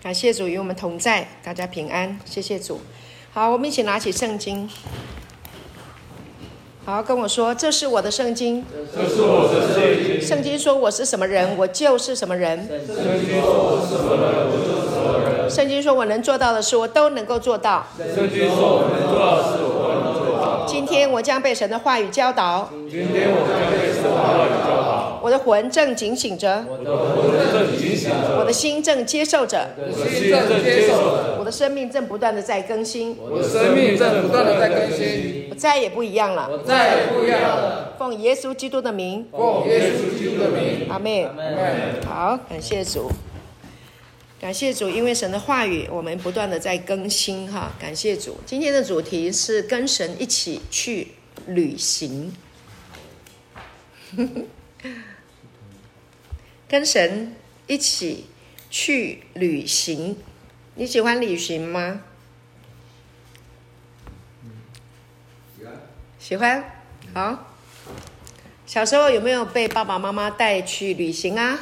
[0.00, 2.16] 感谢主与我们同在，大家平安。
[2.24, 2.80] 谢谢主。
[3.32, 4.70] 好，我们一起拿起圣经。
[6.84, 8.64] 好，跟我说，这是我的圣经。
[8.94, 10.22] 这是我的圣经。
[10.22, 12.56] 圣经说我是什么人，我就是什么人。
[12.68, 15.50] 圣经说我是什么人，我就是什么人。
[15.50, 17.84] 圣经说我能做到的事，我都能够做到。
[17.98, 20.64] 圣经说我能做到的事，我都能做到。
[20.64, 22.70] 今天我将被神的话语教导。
[22.88, 24.67] 今天我将被神的话语教导。
[25.28, 26.64] 我的魂正警醒着。
[26.66, 28.38] 我的魂正警醒着。
[28.38, 29.68] 我的心正接受着。
[29.76, 31.36] 我的心正接受着。
[31.38, 33.14] 我的生命正不断的在更新。
[33.18, 35.48] 我的生命正不断的在更新。
[35.50, 36.48] 我再也不一样了。
[36.50, 37.94] 我再也不一样了。
[37.98, 39.28] 奉耶稣基督的名。
[39.30, 40.88] 奉耶稣基督的名。
[40.88, 41.28] 阿妹。
[42.06, 43.10] 好，感谢主。
[44.40, 47.70] 感谢主，因为神的话语，我们不断的在更新哈。
[47.78, 51.08] 感谢主，今天的主题是跟神一起去
[51.48, 52.32] 旅行。
[56.68, 57.34] 跟神
[57.66, 58.26] 一起
[58.70, 60.16] 去旅行，
[60.74, 62.02] 你喜欢旅行吗？
[66.18, 66.82] 喜欢。
[67.14, 67.54] 好，
[68.66, 71.58] 小时候有没有被爸爸妈妈带去旅行啊？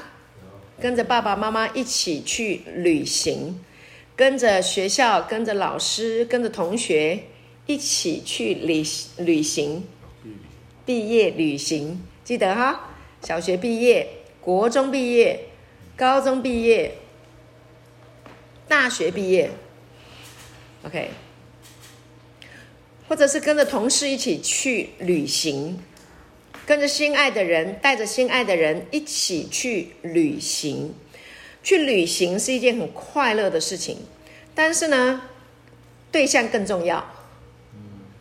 [0.81, 3.61] 跟着爸爸妈妈一起去旅行，
[4.17, 7.23] 跟着学校、跟着老师、跟着同学
[7.67, 8.85] 一起去旅
[9.19, 9.87] 旅行，
[10.85, 12.91] 毕业旅行，记得哈？
[13.23, 14.09] 小学毕业、
[14.47, 15.47] 国中毕业、
[15.97, 16.99] 高中毕业、
[18.69, 19.51] 大学毕业
[20.85, 21.11] ，OK，
[23.09, 25.81] 或者是跟着同事一起去旅行。
[26.65, 30.95] 跟着心爱的人，带着心爱的人一起去旅行。
[31.65, 33.99] 去旅行是一件很快乐的事情，
[34.55, 35.23] 但是呢，
[36.13, 37.05] 对象更重要。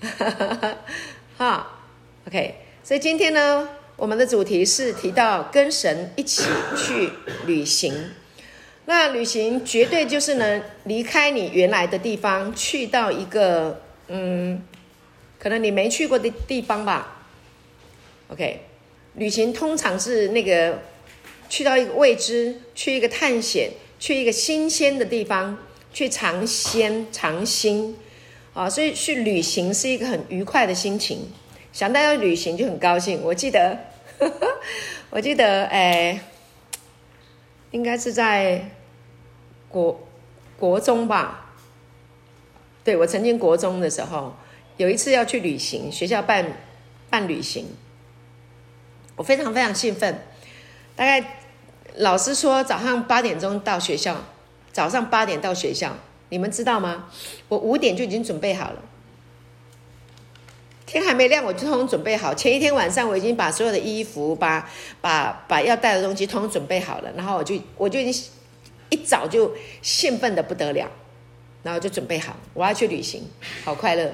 [1.37, 1.81] 哈
[2.27, 2.55] ，OK。
[2.83, 6.43] 所以今天呢，我们的主题是提到跟神一起
[6.75, 7.11] 去
[7.45, 8.11] 旅行。
[8.85, 14.61] 那旅行绝对就是呢，离开你原来的地方，去到一个嗯，
[15.39, 17.25] 可能你没去过的地方吧。
[18.27, 18.59] OK，
[19.15, 20.81] 旅行通常是那个
[21.47, 25.57] 去到一个未知，去一个探险，去一个新鲜的地方，
[25.93, 27.95] 去尝鲜尝新
[28.53, 31.31] 啊，所以去旅行是一个很愉快的心情。
[31.75, 33.21] 想到要旅行就很高兴。
[33.21, 33.77] 我记得，
[34.17, 34.47] 呵 呵
[35.09, 36.21] 我记得，哎，
[37.71, 38.71] 应该是在
[39.67, 40.07] 国
[40.57, 41.53] 国中吧？
[42.85, 44.33] 对，我曾经国中的时候
[44.77, 46.45] 有一次要去旅行，学校办
[47.09, 47.67] 办旅行。
[49.17, 50.21] 我非常非常兴奋，
[50.95, 51.39] 大概
[51.95, 54.23] 老师说早上八点钟到学校，
[54.71, 55.97] 早上八点到学校，
[56.29, 57.09] 你们知道吗？
[57.49, 58.81] 我五点就已经准备好了，
[60.85, 62.33] 天还没亮我就通通准备好。
[62.33, 64.69] 前一天晚上我已经把所有的衣服、把
[65.01, 68.23] 把把要带的东西通通准备好了，然后我就我就已经
[68.89, 69.51] 一早就
[69.81, 70.89] 兴奋的不得了，
[71.63, 73.23] 然后就准备好我要去旅行，
[73.63, 74.13] 好快乐。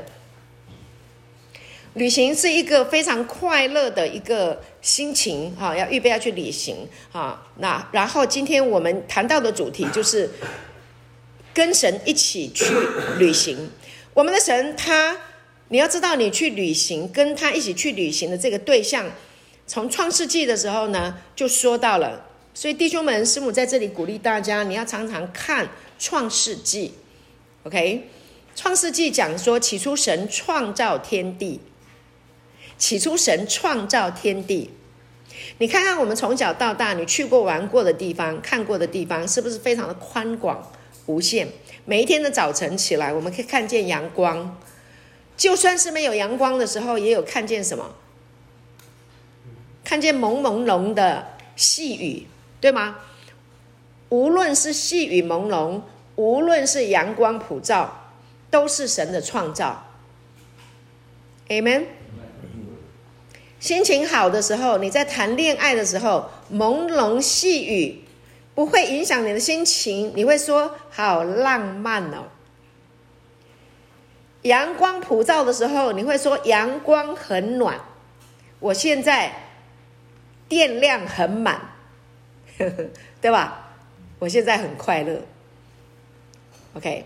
[1.95, 7.45] 旅行是一个非常快乐的一个心情，哈，要预备要去旅行，哈。
[7.57, 10.29] 那然后今天我们谈到的主题就是
[11.53, 12.63] 跟神一起去
[13.17, 13.69] 旅行。
[14.13, 15.17] 我们的神他，
[15.71, 19.09] 你要知道，你去旅行，跟他一起去旅行的这个对象，
[19.65, 22.25] 从创世纪的时候呢就说到了。
[22.53, 26.91] 所以弟兄们，师母在这里鼓励大家，你要常常看创世纪
[27.63, 28.09] ，OK？
[28.53, 31.61] 创世纪讲说，起初神创造天地。
[32.77, 34.71] 起初，神创造天地。
[35.59, 40.69] 你看看我们从小到大，你去过玩过的地方，看过的地方，是不是非常的宽广
[41.05, 41.47] 无限？
[41.85, 44.59] 每一天的早晨起来，我们可以看见阳光。
[45.41, 47.95] 就算是没有阳光的时候，也有看见什么？
[49.83, 52.27] 看见朦朦胧的细雨，
[52.59, 52.97] 对吗？
[54.09, 55.81] 无论是细雨朦胧，
[56.15, 58.11] 无论是阳光普照，
[58.51, 59.83] 都是神的创造。
[61.47, 61.85] Amen。
[63.59, 68.03] 心情好的时候，你在谈恋爱的时候，朦胧细雨
[68.53, 72.25] 不会影响你的心情，你会说好浪漫哦。
[74.43, 77.79] 阳光普照的时候，你会说阳光很暖。
[78.59, 79.33] 我现在
[80.47, 81.55] 电量很满，
[82.57, 82.85] 呵呵，
[83.21, 83.75] 对吧？
[84.19, 85.21] 我现在很快乐。
[86.73, 87.05] OK，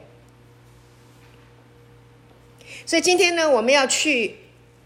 [2.86, 4.38] 所以今天呢，我们要去。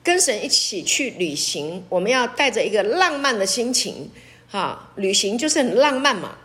[0.01, 4.10] 跟神一起去旅行，我们要带着一个浪漫的心情，
[4.50, 6.38] 哈，旅行就是很浪漫嘛，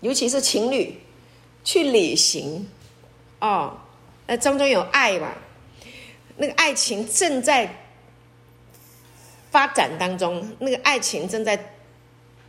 [0.00, 0.96] 尤其是情侣
[1.64, 2.66] 去旅行，
[3.40, 3.76] 哦，
[4.26, 5.32] 那当中有爱嘛，
[6.36, 7.84] 那个爱情正在
[9.50, 11.72] 发展当中，那个爱情正在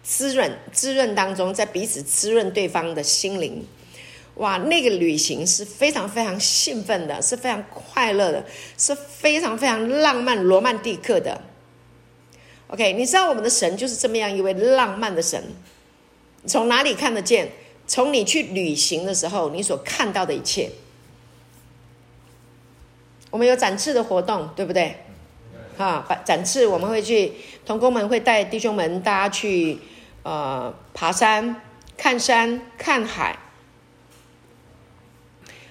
[0.04, 3.66] 滋润滋润当中，在彼此滋润对方的心灵。
[4.36, 8.44] 哇，那个旅行是非常非常兴奋的，是非常快乐的，
[8.78, 11.40] 是非常非常浪漫、罗曼蒂克的。
[12.68, 15.44] OK，你知道我们的神就是这么样一位浪漫的神。
[16.48, 17.52] 从哪里看得见？
[17.86, 20.72] 从你去旅行的时候，你所看到的一切。
[23.34, 24.96] 我们有展翅的活动，对不对？
[25.76, 27.34] 哈，展翅，我们会去，
[27.66, 29.80] 同工们会带弟兄们大家去，
[30.22, 31.60] 呃，爬山、
[31.98, 33.40] 看山、看海。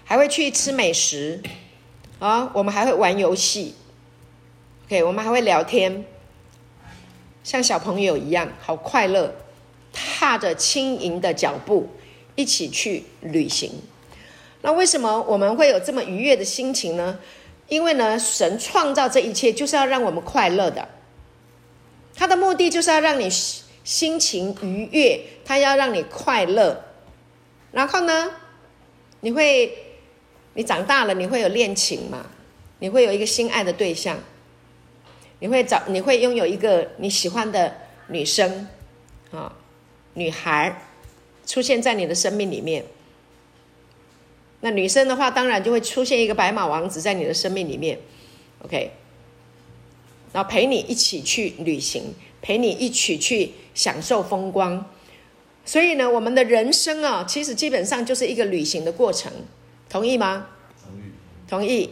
[0.02, 1.40] 还会去吃美食，
[2.18, 3.76] 啊，我们还会玩游戏
[4.86, 6.04] ，OK，我们还会聊天，
[7.44, 9.36] 像小朋友一样，好快乐，
[9.92, 11.88] 踏着轻盈的脚步
[12.34, 13.70] 一起去旅行。
[14.62, 17.20] 那为什么我们会有这么愉悦的心情呢？
[17.72, 20.86] 因为呢，神创造这一切就是要让我们快乐的，
[22.14, 23.30] 他的目的就是要让你
[23.82, 26.84] 心情愉悦，他要让你快乐。
[27.70, 28.30] 然后呢，
[29.20, 29.78] 你会。
[30.54, 32.26] 你长大了，你会有恋情嘛？
[32.80, 34.18] 你会有一个心爱的对象，
[35.38, 37.74] 你会找，你会拥有一个你喜欢的
[38.08, 38.68] 女生，
[39.30, 39.50] 啊，
[40.12, 40.82] 女孩
[41.46, 42.84] 出现在你的生命里面。
[44.62, 47.98] 那女生的话，当然就会出现一个白马王子在你的生命里面
[48.64, 48.92] ，OK。
[50.32, 54.86] 然后陪你一起去旅行，陪你一起去享受风光。
[55.64, 59.30] 所以呢，我们的人生啊，其实基本上就是一个旅行的过程。
[59.90, 60.46] 同意吗？
[60.82, 61.10] 同意，
[61.48, 61.90] 同意，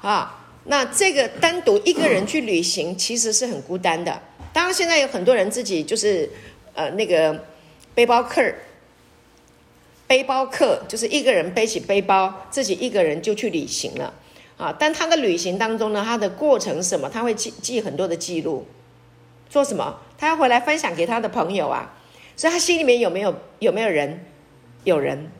[0.00, 4.22] 啊，那这个单独一个人去旅行其实是很孤单的。
[4.52, 6.30] 当然，现在有很多人自己就是，
[6.74, 7.44] 呃，那个
[7.92, 8.40] 背包客，
[10.06, 14.12] 背包客就是一个人背起背包，自己一个人就去旅行了，
[14.56, 17.08] 啊，但他的旅行当中呢，他的过程什么？
[17.08, 18.66] 他会记记很多的记录，
[19.48, 19.98] 做什么？
[20.18, 21.94] 他要回来分享给他的朋友啊，
[22.36, 24.24] 所以他心里面有没有有没有人？
[24.84, 25.30] 有人。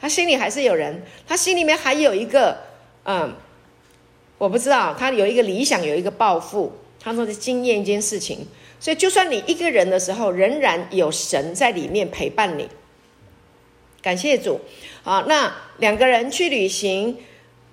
[0.00, 2.58] 他心里还是有人，他心里面还有一个，
[3.04, 3.34] 嗯，
[4.36, 8.46] 我不知道，他有一个理想，有一个抱负，他说的经验一件事情，
[8.78, 12.68] 所以就算你一个人的时候，仍然有神在里面陪伴你。
[14.04, 14.60] 感谢主，
[15.02, 17.16] 好，那两个人去旅行，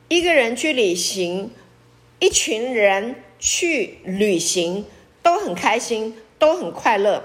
[0.07, 1.51] 一个人去旅行，
[2.19, 4.86] 一群人去旅行，
[5.22, 7.22] 都很开心，都很快乐。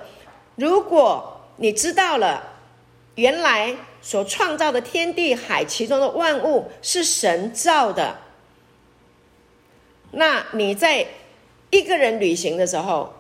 [0.56, 2.42] 如果你知道了，
[3.14, 3.76] 原来。
[4.02, 8.18] 所创造的天地海，其中的万物是神造的。
[10.12, 11.04] 那你在
[11.70, 13.12] 一个人旅行的时候，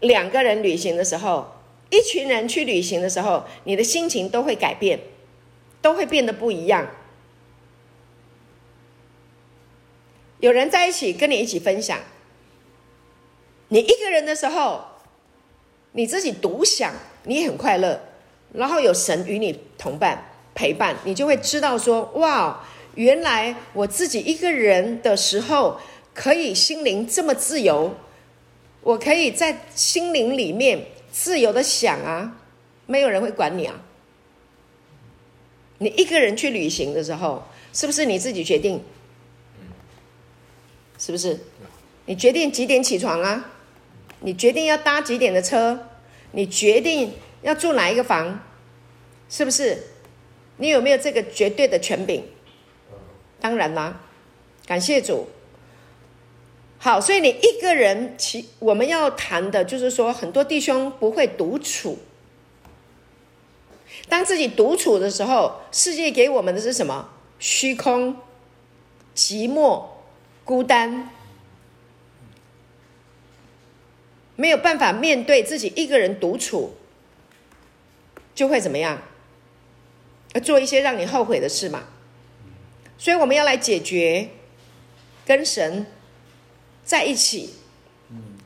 [0.00, 1.46] 两个人旅行的时候，
[1.90, 4.98] 一群人去旅行的时候，你的心情都会改变，
[5.86, 6.84] 都会变得不一样。
[10.40, 12.00] 有人在一起跟你一起分享，
[13.68, 14.84] 你一个人的时候，
[15.92, 16.92] 你自己独享，
[17.22, 18.00] 你很快乐。
[18.52, 20.24] 然后有神与你同伴
[20.56, 22.64] 陪伴，你就会知道说：哇，
[22.96, 25.78] 原来我自己一个人的时候，
[26.12, 27.94] 可以心灵这么自由，
[28.82, 32.38] 我可以在心灵里面自由的想啊，
[32.86, 33.80] 没有人会管你啊。
[35.78, 38.82] 你一个人去旅行的时候，是不是你自己决定？
[40.98, 41.38] 是不是？
[42.06, 43.52] 你决定几点起床啊？
[44.20, 45.88] 你决定要搭几点的车？
[46.32, 47.12] 你决定
[47.42, 48.40] 要住哪一个房？
[49.28, 49.82] 是不是？
[50.56, 52.24] 你有没有这个绝对的权柄？
[53.38, 54.00] 当然啦，
[54.66, 55.28] 感谢主。
[56.78, 61.98] 好，所以你一个人，其我们要谈的就是说，很多弟兄不会独处。
[64.08, 67.10] 当自己独处的时候，世界给我们的是什么？
[67.38, 68.16] 虚空、
[69.14, 69.84] 寂寞、
[70.44, 71.10] 孤单，
[74.36, 76.74] 没有办法面对自己一个人独处，
[78.34, 79.02] 就会怎么样？
[80.44, 81.84] 做一些让你后悔的事嘛，
[82.98, 84.28] 所以我们要来解决
[85.24, 85.86] 跟神
[86.84, 87.54] 在一起，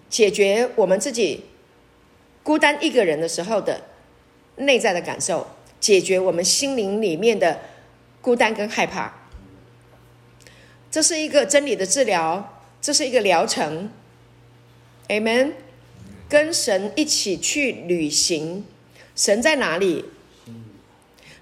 [0.08, 1.46] 解决我们自己
[2.44, 3.89] 孤单一个人的时候的
[4.60, 5.46] 内在的感受，
[5.80, 7.60] 解决我们心灵里面的
[8.20, 9.12] 孤单跟害怕。
[10.90, 13.90] 这是一个真理的治疗，这是一个疗程。
[15.08, 15.52] Amen。
[16.28, 18.64] 跟神一起去旅行，
[19.16, 20.04] 神在哪里？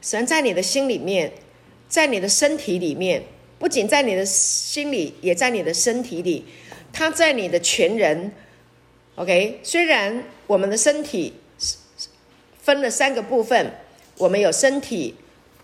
[0.00, 1.32] 神在你的心里面，
[1.88, 3.25] 在你的身体里面，
[3.58, 6.46] 不仅在你的心里，也在你的身体里。
[6.90, 8.32] 他在你的全人。
[9.16, 11.34] OK，虽然我们的身体
[12.68, 13.72] 分了三个部分，
[14.18, 15.14] 我们有身体，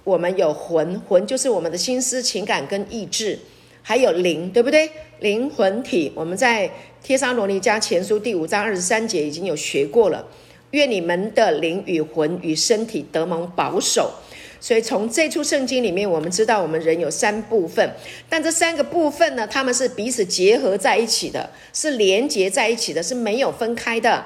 [0.05, 3.39] 我们有魂，魂就是我们的心思、情感跟意志，
[3.83, 4.91] 还有灵，对不对？
[5.21, 6.71] 灵魂体，我们在
[7.03, 10.27] 帖撒罗尼迦前书第五章二十三节已经有学过了。
[10.71, 14.11] 愿你们的灵与魂与身体得蒙保守。
[14.59, 17.87] 所以从这出圣经里面，我们知道我们人有三部分，
[18.31, 24.25] 但这三个部分呢，他们是彼此结合在一起的，是连结在一起的，是没有分开的。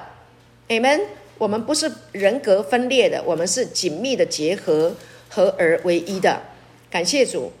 [0.69, 1.01] Amen。
[1.39, 4.93] 我们不是人格分裂的，我们是紧密的结合，
[5.29, 6.41] 合而为一的。
[6.91, 7.51] 感谢主。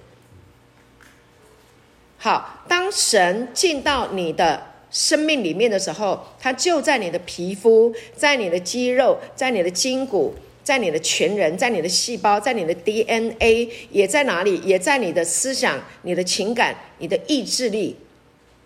[2.17, 14.59] 好，当神进到你的生命里面的时候，他就在你的皮肤，在你的肌肉，在你的筋骨，在你的全人，在你的细胞，在你的 DNA，也在哪里？
[14.65, 17.95] 也在你的思想、你的情感、你的意志力，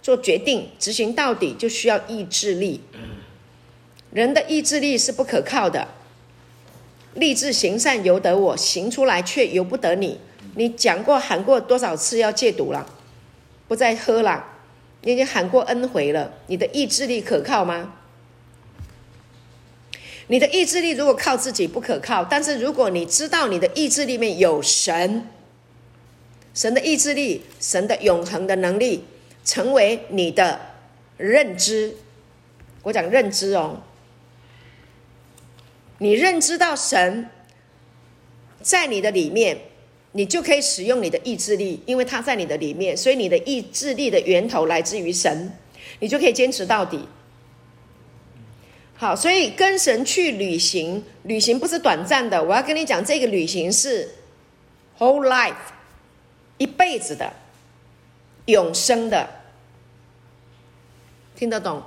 [0.02, 2.82] 做决定、执行到底，就需要意志力。
[4.14, 5.88] 人的意志力是不可靠的，
[7.16, 10.20] 立志行善由得我，行出来却由不得你。
[10.56, 12.86] 你讲过喊过多少次要戒毒了？
[13.68, 14.46] 不再喝了，
[15.02, 16.32] 你已经喊过 N 回了。
[16.46, 17.96] 你的意志力可靠吗？
[20.28, 25.28] 你的意志力如果靠自己不可靠，但是如果你知道你的意志里面有神，
[26.54, 29.06] 神的意志力，神的永恒的能力，
[29.44, 30.62] 成为你的
[31.18, 31.96] 认知。
[32.84, 33.82] 我讲认知哦，
[36.00, 37.30] 你认知到神
[38.62, 39.58] 在你的里面。
[40.16, 45.52] 你就可以使用你的意志力，因为它在你的里面，所以你的意志力的源头来自于神，
[45.98, 47.08] 你就可以坚持到底。
[48.96, 52.44] 好，所以跟神去旅行，旅行不是短暂的。
[52.44, 54.08] 我要跟你讲，这个旅行是
[55.00, 55.56] whole life，
[56.60, 57.34] 一辈子的，
[58.46, 59.28] 永生的，
[61.36, 61.82] 听得懂？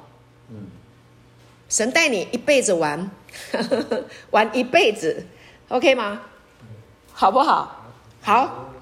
[0.50, 0.66] 嗯，
[1.68, 3.08] 神带你一辈子玩，
[4.30, 5.26] 玩一辈子
[5.68, 6.22] ，OK 吗？
[7.12, 7.92] 好不好？
[8.20, 8.72] 好，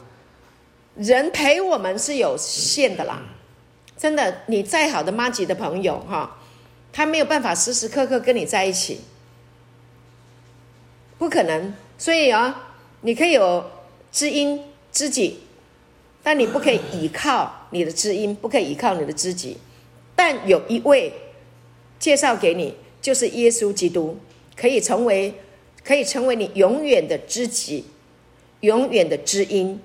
[0.96, 3.22] 人陪我们是有限的啦，
[3.96, 6.38] 真的，你再好的妈吉的朋友哈，
[6.92, 9.00] 他没有办法时时刻刻跟你在一起，
[11.18, 11.74] 不可能。
[11.96, 13.70] 所以啊，你可以有
[14.10, 15.40] 知音知己，
[16.22, 19.58] 但你不可以依靠你的知音，不可以依靠你的知己。
[20.16, 21.12] 但有一位
[21.98, 24.18] 介绍给你，就是耶稣基督，
[24.56, 25.34] 可以成为，
[25.84, 27.86] 可以成为你永远的知己。
[28.60, 29.78] 永远的知音，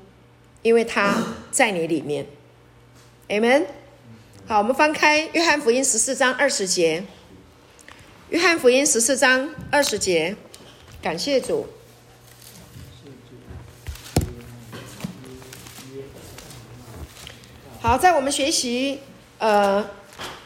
[0.61, 1.13] 因为他
[1.51, 2.25] 在你里面
[3.27, 3.65] ，Amen。
[4.47, 7.03] 好，我们翻开约翰福音十四章二十节。
[8.29, 10.37] 约翰福音十四章二十节，
[11.01, 11.67] 感谢主。
[17.81, 19.01] 好，在我们学习
[19.39, 19.89] 呃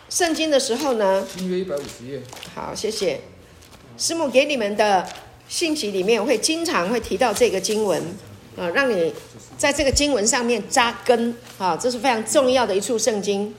[0.09, 2.19] 圣经的时候呢，新约一百五十页。
[2.55, 3.21] 好，谢谢。
[3.97, 5.07] 师母给你们的。
[5.49, 8.01] 信息里面会经常会提到这个经文，
[8.57, 9.13] 啊，让你
[9.55, 13.53] 在这个经文上面扎根，啊，这是非常重要的一处圣经。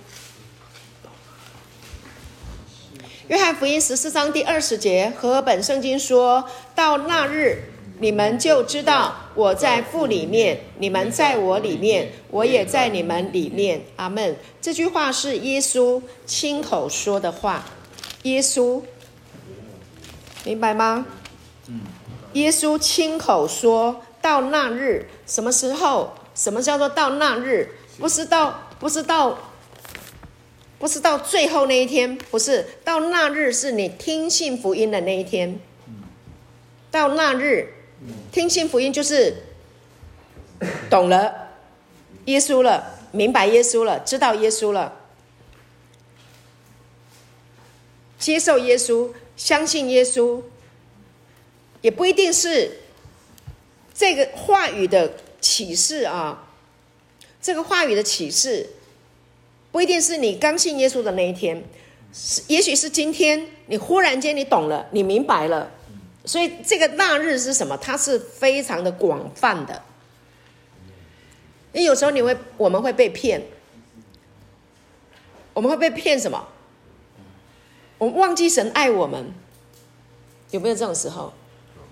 [3.29, 7.65] 约翰福音十四章第二十节，和本圣经说到那日，
[8.01, 13.83] 你们就知道我在父里面，你们在我里面，我也在你们里面。
[13.97, 14.35] 阿门。
[14.61, 17.65] 这句话是耶稣亲口说的话，
[18.23, 18.83] 耶稣，
[20.45, 21.07] 明白吗？
[22.35, 26.13] 耶稣亲口说到那日，什么时候？
[26.35, 27.69] 什么叫做到那日？
[27.99, 29.39] 不是到，不是到，
[30.81, 35.61] 不是到最后那一天，不是到那日，是你听信福音的那一天。
[36.91, 37.73] 到那日，
[38.33, 39.37] 听信福音就是
[40.91, 41.33] 懂了
[42.25, 44.93] 耶稣了，明白耶稣了，知道耶稣了，
[48.19, 50.43] 接受耶稣，相信耶稣。
[51.81, 52.79] 也不一定是
[53.93, 56.49] 这个话语的启示啊，
[57.43, 58.71] 这个话语的启示
[59.71, 61.63] 不一定是你刚信耶稣的那一天，
[62.11, 65.71] 是也许是今天你忽然间你懂了，你明白了，
[66.25, 67.77] 所以这个那日是什么？
[67.77, 69.83] 它是非常的广泛的。
[71.75, 73.43] 因为有时候你会，我们会被骗，
[75.53, 76.49] 我们会被骗什么？
[78.05, 79.33] 我们忘记神爱我们，
[80.51, 81.33] 有没有这种时候？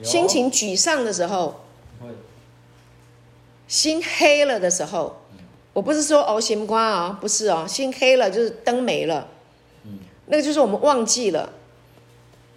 [0.02, 1.64] 心情沮丧的时候，
[3.66, 5.22] 心黑了的时候，
[5.72, 9.26] 我不是说哦，心瓜啊，不是哦，心黑了就是灯没了，
[10.26, 11.50] 那个就是我们忘记了。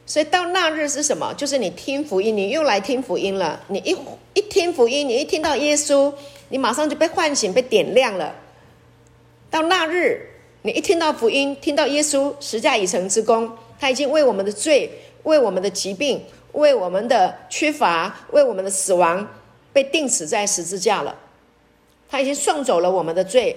[0.06, 1.34] 所以到那日是什么？
[1.36, 3.62] 就是你听福音，你又来听福音了。
[3.70, 3.96] 你一
[4.34, 6.14] 一听福音，你一听到耶稣，
[6.50, 8.36] 你马上就被唤醒、被点亮了。
[9.50, 10.35] 到那日，
[10.66, 14.92] 你一听到福音，听到耶稣十架已成之功，他已经为我们的罪、
[15.22, 16.26] 为我们的疾病。
[16.54, 19.28] 为我们的缺乏，为我们的死亡，
[19.74, 21.14] 被钉死在十字架了。
[22.10, 23.54] 他已经送走了我们的罪，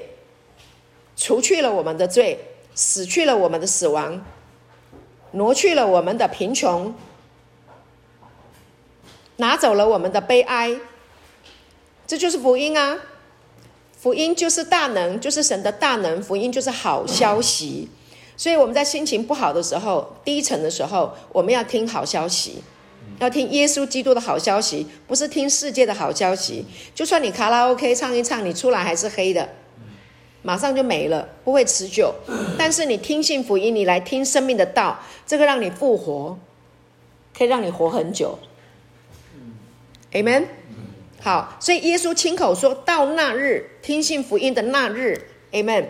[1.16, 2.36] 除去了我们的罪，
[2.74, 4.20] 死去了我们的死亡，
[5.30, 6.92] 挪去了我们的贫穷，
[9.36, 10.76] 拿走了我们的悲哀，
[12.04, 12.98] 这就是福音啊！
[14.00, 16.22] 福音就是大能，就是神的大能。
[16.22, 17.88] 福音就是好消息。
[18.36, 22.62] 所以我们在心情不好的时候、低沉的时候，我们要听好消息，
[23.18, 26.64] 要听耶稣基督的好消息，不是听世界的好消息。
[26.94, 29.48] 就算你卡拉 OK 唱一唱，你出来还是黑的，
[30.42, 32.14] 马上就没了，不会持久。
[32.56, 36.38] 但是你听信福音，你来听生命的道，这个让你复活，
[37.36, 38.38] 可以让你活很久。
[40.12, 40.44] Amen。
[41.20, 45.20] 好，所以耶稣亲口说到那日听信福音的那日
[45.52, 45.86] ，Amen。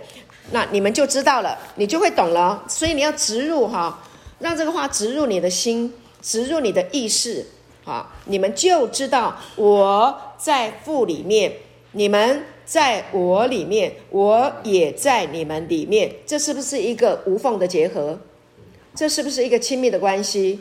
[0.51, 2.65] 那你们就知道了，你就会懂了。
[2.67, 4.03] 所以你要植入哈，
[4.39, 5.93] 让这个话植入你的心，
[6.23, 7.45] 植入你的意识，
[7.85, 11.53] 啊，你们就知道我在父里面，
[11.93, 16.11] 你们在我里面，我也在你们里面。
[16.25, 18.19] 这是不是一个无缝的结合？
[18.95, 20.61] 这是不是一个亲密的关系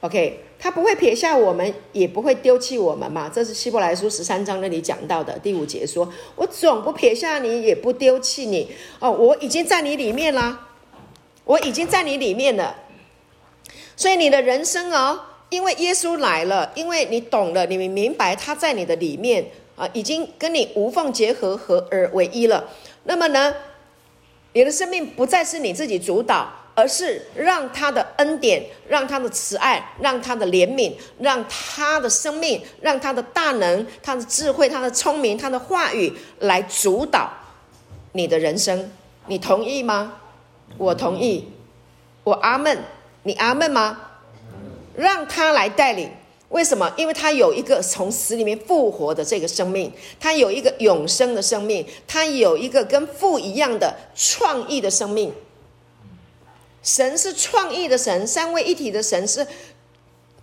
[0.00, 0.45] ？OK。
[0.58, 3.30] 他不会撇下我们，也不会丢弃我们嘛？
[3.32, 10.68] 这是希伯来书十三章那里讲到的第五节说：“我总不撇下你，也不丢弃你。”哦，我已经在你里面啦，
[11.44, 12.74] 我已经在你里面了。
[13.96, 15.20] 所以你的人生哦，
[15.50, 19.46] 因为耶稣来了，因为你懂了，你明白他在你的里面
[19.76, 22.70] 啊，已经跟你无缝结合，合而为一了。
[23.04, 23.54] 那么呢，
[24.54, 26.50] 你的生命不再是你自己主导。
[26.76, 37.32] 而是让他的恩典，让他的慈爱，让他的怜悯，让他的生命，让他的大能，他的智慧，他的聪明，他的话语来主导
[38.12, 38.92] 你的人生。
[39.26, 40.18] 你同意吗？
[40.76, 41.48] 我同意。
[42.24, 42.78] 我阿门。
[43.22, 43.98] 你阿门吗？
[44.94, 46.10] 让他来带领。
[46.50, 46.92] 为什么？
[46.98, 49.90] 因为他有一个从死里面复活的这个生命，
[50.20, 55.32] 他有一个永生的生命，他有一个跟父一样的创意的生命。
[56.86, 59.44] 神是创意的神，三位一体的神是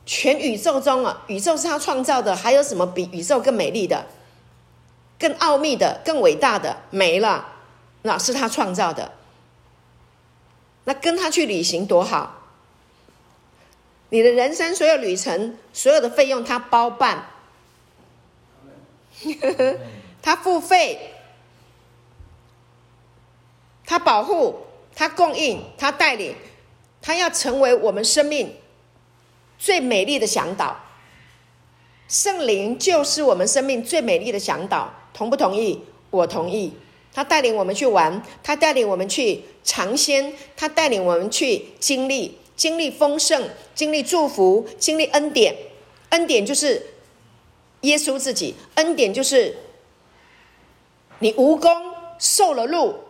[0.05, 4.05] 全宇宙中啊，宇宙是他创造的，还有什么比宇宙更美丽的、
[5.17, 6.75] 更奥秘的、更伟大的？
[6.89, 7.47] 没了，
[8.01, 9.13] 那是他创造的。
[10.83, 12.41] 那跟他去旅行多好！
[14.09, 17.29] 你的人生所有旅程，所有的费用他包办，
[20.21, 21.13] 他付费，
[23.85, 24.67] 他保护。
[24.95, 26.35] 他供应，他带领，
[27.01, 28.55] 他要成为我们生命
[29.57, 30.79] 最美丽的向导。
[32.07, 35.81] 圣灵就是我们生命最美丽的向导，同不同意？
[36.09, 36.73] 我同意。
[37.13, 45.55] 他带领我们去玩，他带领我们去尝鲜，他带领我们去经历，经历丰盛，经历祝福，经历恩典。
[46.09, 46.87] 恩典就是
[47.81, 49.55] 耶稣自己，恩典就是
[51.19, 51.71] 你无功
[52.19, 53.02] 受了禄。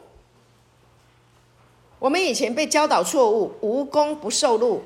[2.04, 4.84] 我们以前被教导错误，无功不受禄，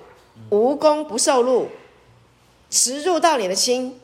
[0.52, 1.68] 无功不受禄，
[2.70, 4.00] 植入到你的心，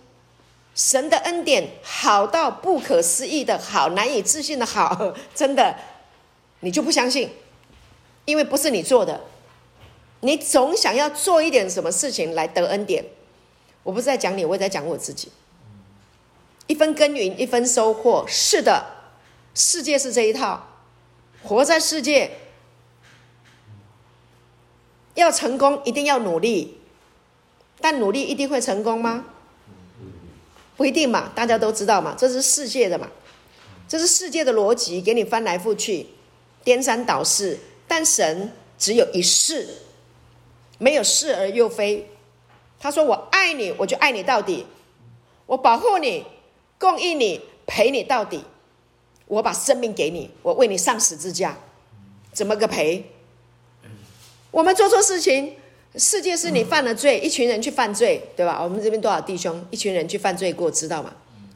[0.74, 5.76] 神的恩典好到不可思议的好，难以置信的好， 真的，
[6.62, 7.30] 你就不相信，
[8.26, 9.22] 因为不是你做的，
[10.22, 13.06] 你总想要做一点什么事情来得恩典。
[13.84, 15.32] 我不是在讲你，我也在讲我自己。
[16.66, 18.84] 一分耕耘一分收获，是的，
[19.54, 20.66] 世界是这一套，
[21.44, 22.40] 活在世界。
[25.16, 26.78] 要成功，一定要努力，
[27.80, 29.26] 但努力一定会成功吗？
[30.76, 33.08] 不一定嘛，大家都知道嘛，这是世界的嘛，
[33.88, 36.08] 这是世界的逻辑，给你翻来覆去，
[36.64, 37.60] 颠三倒四。
[37.88, 39.68] 但神只有一世，
[40.80, 42.10] 没有是而又非。
[42.80, 44.66] 他说：“我爱你，我就爱你到底；
[45.46, 46.26] 我保护你，
[46.80, 48.44] 供应你，陪你到底。
[49.28, 51.56] 我把生命给你，我为你上十字架，
[52.32, 53.06] 怎么个赔？”
[54.54, 55.56] 我们做错事情，
[55.96, 58.62] 世界是你犯了罪，一群人去犯罪，对吧？
[58.62, 61.12] 我们这边多少弟兄，一群人去犯罪过，知道吗？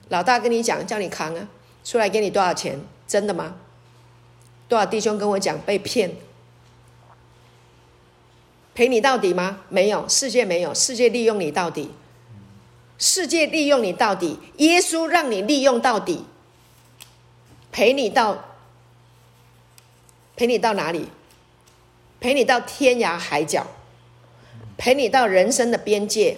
[0.09, 1.47] 老大跟你讲，叫你扛啊，
[1.83, 2.81] 出来给你多少钱？
[3.07, 3.55] 真的吗？
[4.67, 6.15] 多少弟兄跟我讲被骗，
[8.73, 9.59] 陪你到底吗？
[9.69, 11.91] 没有，世界没有，世界利用你到底，
[12.97, 16.25] 世界利用你到底，耶稣让你利用到底，
[17.71, 18.43] 陪你到，
[20.35, 21.07] 陪你到哪里？
[22.19, 23.67] 陪你到天涯海角，
[24.75, 26.37] 陪你到人生的边界，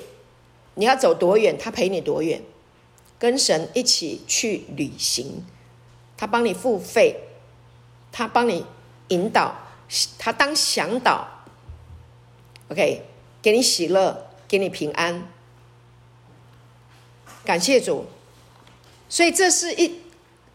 [0.76, 2.42] 你要走多远，他陪你多远，
[3.18, 5.46] 跟神一起去旅行，
[6.18, 7.16] 他帮你付费，
[8.12, 8.66] 他帮你
[9.08, 9.56] 引导，
[10.18, 11.28] 他当向导
[12.70, 13.04] ，OK，
[13.42, 15.28] 给你喜乐，给你平安，
[17.46, 18.06] 感谢主。
[19.08, 20.02] 所以这是一，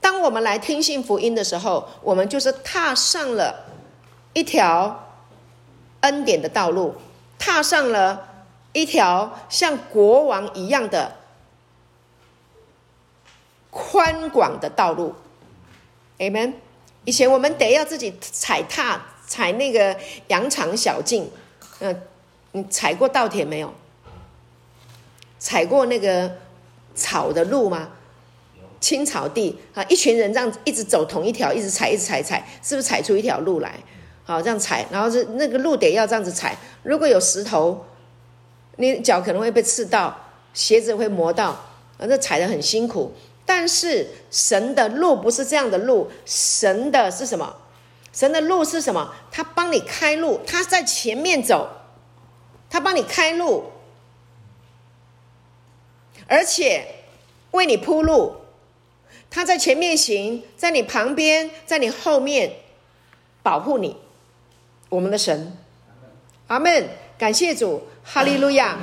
[0.00, 3.70] 当我们来听信福音的时候，我们就是踏上了
[4.34, 5.00] 一条。
[6.04, 6.94] 恩典的道路，
[7.38, 8.28] 踏上了
[8.74, 11.16] 一条像国王一样的
[13.70, 15.14] 宽广的道路。
[16.18, 16.52] Amen。
[17.06, 19.96] 以前我们得要自己踩踏踩那个
[20.28, 21.30] 羊肠小径，
[21.80, 22.02] 嗯、
[22.52, 23.72] 你踩过稻田没有？
[25.38, 26.38] 踩过那个
[26.94, 27.88] 草的路吗？
[28.80, 33.74] 青草地啊，一群人这样一直走同一条，一直踩，一直踩，踩，是不是踩出一条路来？
[34.24, 36.56] 好，这样踩，然后是那个路得要这样子踩。
[36.82, 37.84] 如果有石头，
[38.76, 40.16] 你脚可能会被刺到，
[40.54, 41.50] 鞋子会磨到，
[41.98, 43.12] 啊，这踩得很辛苦。
[43.44, 47.54] 但是神的路不是这样的路，神的是什么？
[48.14, 49.14] 神的路是什么？
[49.30, 51.68] 他帮你开路，他在前面走，
[52.70, 53.64] 他帮你开路，
[56.26, 56.86] 而且
[57.50, 58.36] 为你铺路。
[59.28, 62.52] 他在前面行，在你旁边，在你后面
[63.42, 63.98] 保护你。
[64.88, 65.56] 我们的神，
[66.46, 66.88] 阿门！
[67.16, 68.76] 感谢主，哈利路亚！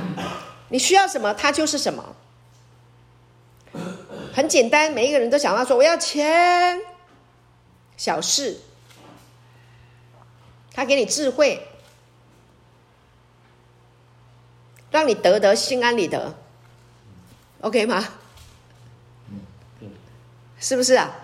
[0.69, 2.15] 你需要什么，他就是什么。
[4.33, 6.79] 很简单，每一个人都想到说：“我要钱。”
[7.97, 8.59] 小事，
[10.73, 11.67] 他给你智慧，
[14.89, 16.35] 让你得得心安理得
[17.61, 18.07] ，OK 吗？
[20.59, 21.20] 是不是啊？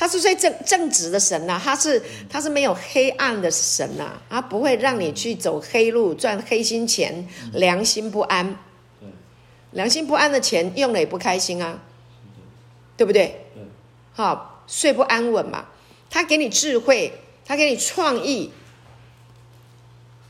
[0.00, 8.56] 他是最正正直的神呐、啊，他是他是没有黑暗的神呐、啊，他不会让你去走黑路赚黑心钱，良心不安。
[9.72, 11.82] 良心不安的钱用了也不开心啊，
[12.96, 13.44] 对不对？
[14.12, 15.66] 好，睡不安稳嘛。
[16.08, 17.12] 他给你智慧，
[17.44, 18.52] 他给你创意，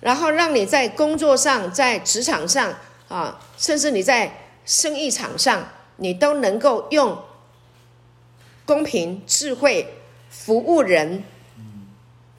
[0.00, 2.74] 然后让你在工作上，在职场上
[3.08, 4.32] 啊，甚至你在
[4.64, 7.22] 生意场上，你都能够用。
[8.68, 9.94] 公平、智慧、
[10.28, 11.24] 服务人、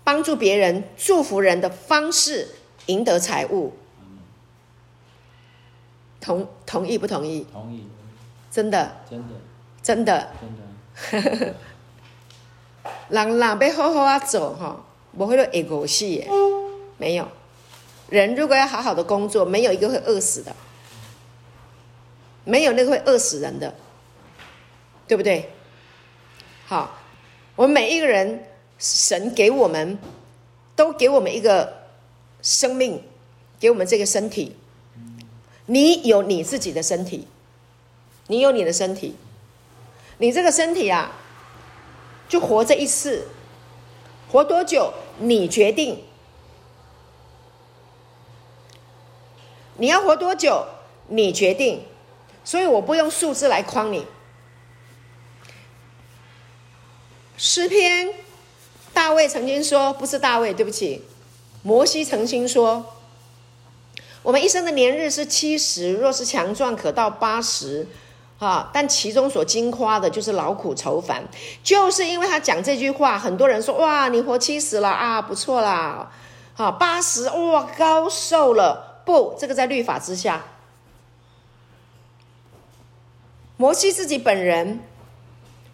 [0.04, 2.50] 帮助别人、祝福人的方式，
[2.86, 3.74] 赢得财物。
[6.22, 7.48] 同同意不同意？
[7.52, 7.88] 同意。
[8.52, 8.98] 真的。
[9.10, 9.28] 真的。
[9.82, 10.32] 真的。
[11.12, 11.56] 真的。
[13.10, 14.86] 人人要好好啊做哈，
[15.18, 16.30] 不会饿过死耶。
[17.00, 17.28] 没有。
[18.10, 20.56] 人如果要好好的工作，没有一个会饿死的。
[22.44, 23.74] 没有那个会饿死人的，
[25.08, 25.50] 对不对？
[26.70, 27.00] 好，
[27.56, 28.46] 我们每一个人，
[28.78, 29.98] 神给我们，
[30.76, 31.88] 都给我们一个
[32.44, 33.02] 生命，
[33.60, 34.56] 给我们这个身体。
[35.66, 37.28] 你有你自己的身体，
[38.28, 39.16] 你有你的身体，
[40.20, 41.14] 你这个身体啊，
[42.28, 43.26] 就活这一次，
[44.32, 46.04] 活多久你决定。
[49.78, 50.68] 你要活多久
[51.08, 51.84] 你决定，
[52.44, 54.06] 所以我不用数字来框你。
[57.42, 58.10] 诗篇，
[58.94, 61.06] 大卫曾经说，不是大卫，对不起，
[61.64, 62.98] 摩西曾经说，
[64.22, 67.88] 我们一生的年日是七十，若是强壮，可到八十，
[68.40, 71.24] 啊，但其中所惊夸的就是劳苦愁烦，
[71.64, 76.12] 就是因为他讲这句话，很多人说，哇，你活七十了啊，不错啦，
[76.56, 80.44] 好，八十，哇，高寿了，不，这个在律法之下，
[83.56, 84.82] 摩西自己本人。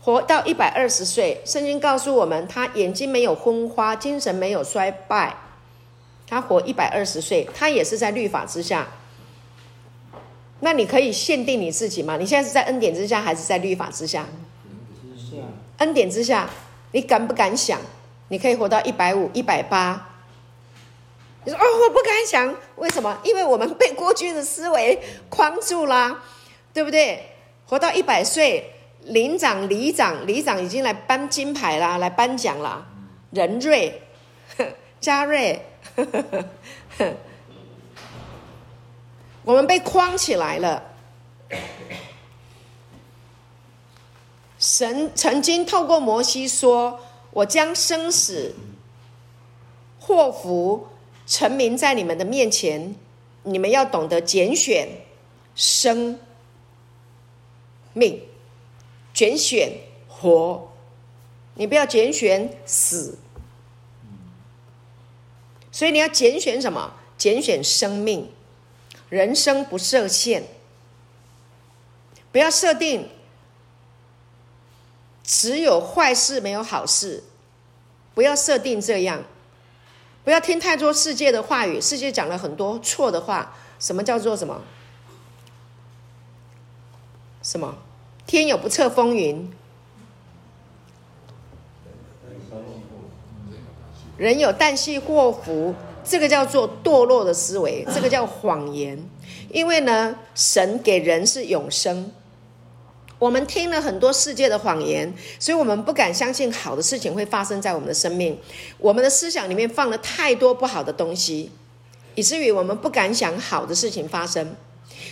[0.06, 5.36] 活到一百二十岁，圣经告诉我们，他眼睛没有昏花，精神没有衰败，
[6.28, 8.88] 他活一百二十岁，他也是在律法之下。
[10.60, 12.18] 那你可以限定你自己吗？
[12.18, 14.28] 你现在是在恩典之下，还是在律法之下？
[15.80, 16.48] 恩典之下，
[16.92, 17.82] 你敢不敢想？
[18.28, 20.08] 你可以活到一百五、一百八？
[21.46, 23.20] 你说哦，我不敢想，为什么？
[23.24, 26.20] 因为我们被过去的思维框住了，
[26.72, 27.32] 对不对？
[27.66, 28.72] 活到一百岁。
[29.06, 32.86] 林长、里长、里长已经来颁金牌啦，来颁奖啦。
[33.32, 34.02] 仁瑞、
[35.00, 35.62] 嘉瑞，
[39.44, 40.82] 我们被框起来了。
[44.58, 48.56] 神曾经透过摩西说：“我将生死、
[50.00, 50.88] 祸福
[51.28, 52.96] 陈明在你们的面前，
[53.44, 54.88] 你们要懂得拣选
[55.54, 56.18] 生
[57.94, 58.20] 命。”
[59.16, 59.72] 拣选
[60.08, 60.72] 活，
[61.56, 63.18] 你不要拣选死。
[65.72, 66.94] 所以你要拣选什么？
[67.18, 68.30] 拣选生命，
[69.10, 70.44] 人生不设限，
[72.32, 73.10] 不要设定
[75.24, 77.24] 只有坏事没有好事，
[78.14, 79.24] 不要设定这样，
[80.26, 83.56] 不要听太多世界的话语，世界讲了很多错的话。
[83.80, 84.62] 什么叫做什么？
[87.42, 87.78] 什么？
[88.28, 89.52] 天有不测风云，
[94.18, 98.98] 人有旦夕祸福，这个叫做堕落的思维，这个叫谎言。
[99.52, 102.12] 因为呢，神给人是永生，
[103.20, 108.38] 我们听了很多世界的谎言，所以我们不敢相信好的事情会发生在我们的生命。
[108.80, 111.52] 我们的思想里面放了太多不好的东西，
[112.16, 114.56] 以至于我们不敢想好的事情发生。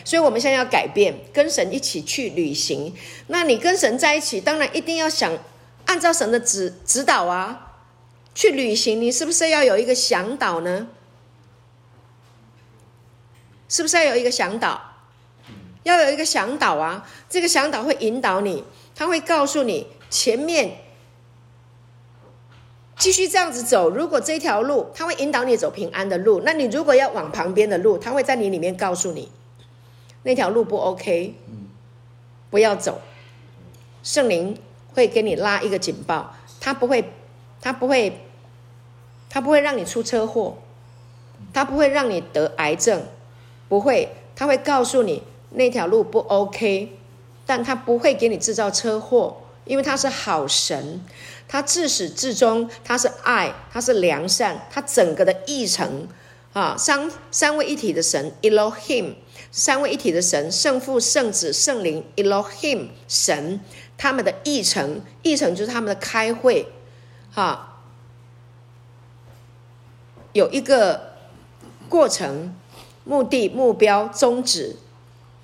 [0.03, 2.93] 所以，我们现在要改变，跟神一起去旅行。
[3.27, 5.37] 那你跟神在一起，当然一定要想
[5.85, 7.73] 按照神的指指导啊，
[8.35, 9.01] 去旅行。
[9.01, 10.87] 你是不是要有一个向导呢？
[13.69, 14.89] 是不是要有一个向导？
[15.83, 17.09] 要有一个向导啊！
[17.29, 18.63] 这个向导会引导你，
[18.95, 20.77] 他会告诉你前面
[22.97, 23.89] 继续这样子走。
[23.89, 26.41] 如果这条路，他会引导你走平安的路。
[26.45, 29.29] 那你如果要往旁边的路，他会在你里面告诉你
[30.23, 31.35] 那条路不 OK，
[32.49, 33.01] 不要走。
[34.01, 34.57] 圣灵
[34.93, 37.11] 会给你拉一个警报，他不会，
[37.61, 38.19] 他不会，
[39.29, 40.57] 他不会让你出车祸，
[41.53, 43.03] 他不会让你得癌症，
[43.69, 45.23] 不会，他会告诉你。
[45.55, 46.97] 那条路不 OK，
[47.45, 50.99] 但他不会给你制造车祸，因为他是好神，
[51.47, 56.07] 他自始至终他是爱，他是良善，他整个的议程
[56.53, 59.13] 啊，三三位一体的神 Elohim，
[59.53, 63.61] 三位一体的神圣父、圣子、圣灵 Elohim 神，
[63.95, 66.67] 他们的议程，议程就是他们的开会，
[67.31, 67.83] 哈、
[70.33, 71.13] 有一个
[71.87, 72.53] 过程、
[73.03, 74.75] 目的、目标、宗旨。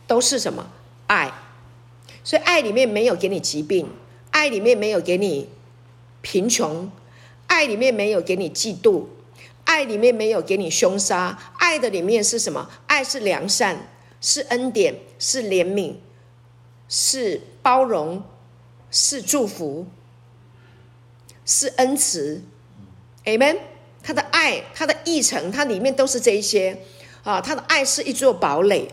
[0.07, 0.71] 都是什么
[1.05, 1.31] 爱？
[2.23, 3.87] 所以爱里面没有给你疾病，
[4.31, 5.47] 爱里面没有给你
[6.23, 6.91] 贫穷，
[7.45, 9.05] 爱里面没有给你嫉妒，
[9.65, 11.37] 爱里面没有给你凶杀。
[11.59, 12.67] 爱的里面是什么？
[12.87, 13.87] 爱是良善，
[14.21, 15.95] 是恩典，是怜悯，
[16.87, 18.23] 是包容，
[18.91, 19.87] 是祝福，
[21.45, 22.41] 是恩慈。
[23.25, 23.57] Amen。
[24.01, 26.79] 他的爱，他的议程，它里面都是这一些
[27.21, 27.41] 啊。
[27.41, 28.87] 他的爱是一座堡垒。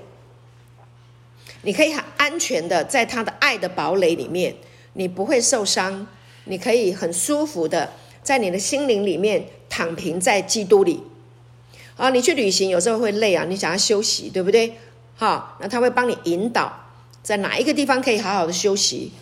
[1.62, 4.56] 你可以很安全的在他的爱的堡垒里面，
[4.94, 6.06] 你不会受伤，
[6.44, 11.02] 你可以很舒服的在你的心灵里面躺平在基督里。
[11.96, 14.74] 啊，你去旅行有时候会累啊，你想要休息，对不对？
[15.16, 16.72] 好，那他会帮你引导
[17.22, 19.12] 在哪一个地方可以好好的休息。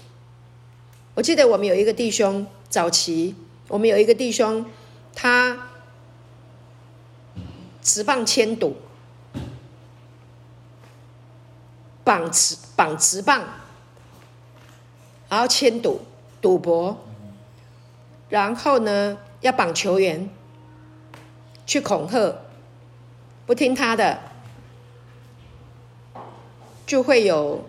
[1.15, 3.35] 我记得我们有一个弟兄，早期
[3.69, 4.67] 我们有一个弟兄，
[5.15, 5.69] 他
[7.83, 8.77] 职棒签赌。
[12.05, 13.43] 绑持绑职棒，
[15.31, 16.03] 然后签赌
[16.43, 17.03] 赌博，
[18.29, 20.29] 然后呢要绑球员，
[21.65, 22.43] 去恐吓，
[23.47, 24.19] 不听他的，
[26.95, 27.69] 就会有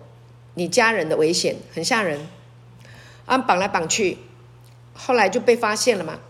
[0.54, 2.28] 你家人的危险，很吓人。
[3.24, 4.18] 啊，绑来绑去，
[4.94, 6.20] 后来就被发现了嘛，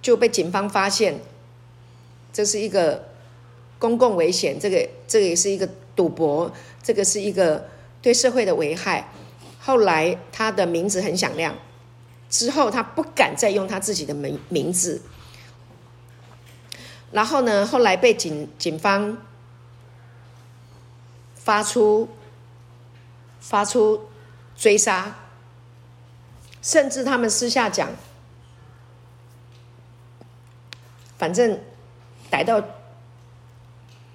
[0.00, 1.20] 就被警方发现，
[2.32, 3.10] 这是一个
[3.78, 6.50] 公共危险，这个这个也是一个赌博。
[6.82, 7.68] 这个是一个
[8.00, 9.10] 对社会的危害。
[9.60, 11.54] 后来他的名字很响亮，
[12.30, 15.02] 之后他不敢再用他自己的名名字。
[17.10, 19.18] 然后呢，后来被警警方
[21.34, 22.08] 发出
[23.42, 24.08] 发出
[24.56, 25.14] 追杀，
[26.62, 27.90] 甚至他们私下讲，
[31.18, 31.60] 反正
[32.30, 32.62] 逮到，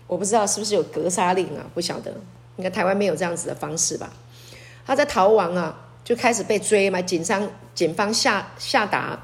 [0.08, 2.12] 我不知道是不是有格杀令啊，不晓得。
[2.56, 4.10] 应该台湾没有这样子的方式吧？
[4.86, 7.00] 他在逃亡啊，就开始被追嘛。
[7.02, 9.20] 警方警方下下达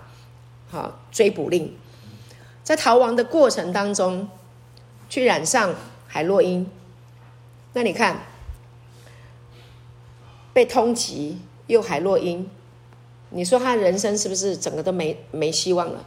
[0.69, 1.75] 好追捕令，
[2.63, 4.29] 在逃亡的过程当中，
[5.09, 5.73] 去染上
[6.07, 6.69] 海洛因。
[7.71, 8.19] 那你看，
[10.53, 11.35] 被通缉
[11.67, 12.49] 又海洛因，
[13.31, 16.05] 你说他人生是不是整个都没没希望了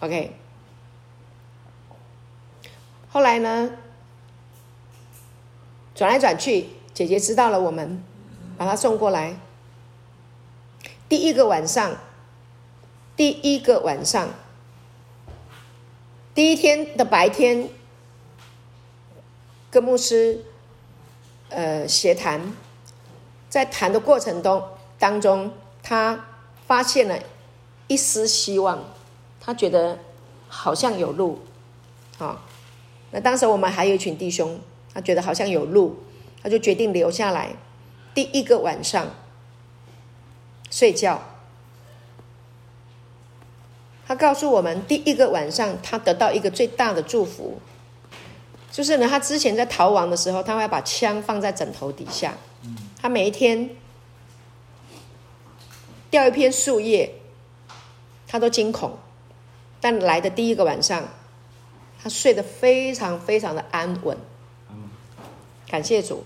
[0.00, 0.36] ？OK。
[3.10, 3.72] 后来呢，
[5.94, 8.02] 转来转去，姐姐知道了，我们
[8.56, 9.36] 把他送过来。
[11.10, 11.98] 第一个晚上，
[13.14, 14.30] 第一个晚上，
[16.34, 17.68] 第一天的白天，
[19.72, 20.44] 跟牧师
[21.48, 22.52] 呃协谈，
[23.48, 24.62] 在谈的过程中
[24.98, 25.50] 当中，
[25.82, 26.26] 他
[26.66, 27.18] 发现了
[27.88, 28.84] 一丝希望，
[29.40, 29.98] 他觉得
[30.46, 31.40] 好像有路，
[32.18, 32.42] 啊。
[33.12, 34.60] 那当时我们还有一群弟兄，
[34.92, 35.96] 他觉得好像有路，
[36.42, 37.56] 他就决定留下来。
[38.12, 39.06] 第一个晚上
[40.70, 41.22] 睡觉，
[44.06, 47.58] 他告诉我们，第一个晚上他得到一个最大的祝福，
[48.72, 52.34] 就是呢，他之前在逃亡的时候，他会把枪放在枕头底下，
[53.00, 53.70] 他每一天
[56.10, 57.14] 掉一片树叶，
[58.26, 58.98] 他都惊恐，
[59.80, 61.04] 但来的第一个晚上。
[62.02, 64.18] 他睡得非常非常的安稳，
[65.68, 66.24] 感谢主。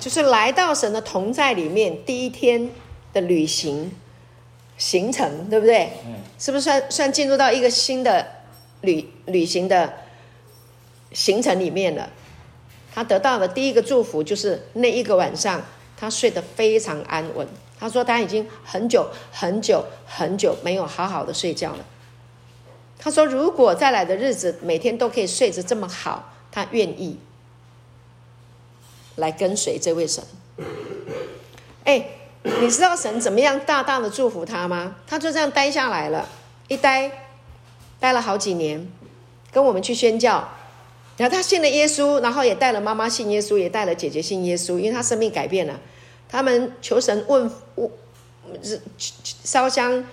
[0.00, 2.70] 就是来到神的同在里面，第一天
[3.12, 3.92] 的旅行
[4.78, 5.90] 行程，对不对？
[6.06, 6.14] 嗯。
[6.38, 8.26] 是不是算算进入到一个新的
[8.82, 9.92] 旅旅行的
[11.12, 12.10] 行程里面了？
[12.94, 15.62] 他得到的第一个祝福就是那一个晚上，
[15.96, 17.46] 他睡得非常安稳。
[17.78, 21.84] 他说他已经很久很久很久没有好好的睡觉了。
[22.98, 27.18] 他说如果再来的日子每天都可以睡得这么好，他愿意。
[29.16, 30.22] 来跟随这位神，
[31.84, 32.06] 哎，
[32.60, 34.96] 你知道神怎么样大大的祝福他吗？
[35.06, 36.28] 他就这样待下来了，
[36.68, 37.10] 一待，
[37.98, 38.88] 待了好几年，
[39.50, 40.48] 跟我们去宣教，
[41.16, 45.80] 然后他信了耶稣，然后也带了妈妈信耶稣，也带了姐姐信耶稣，因为他生命改变了。
[46.28, 47.90] 他们求神问问，
[49.42, 50.04] 烧香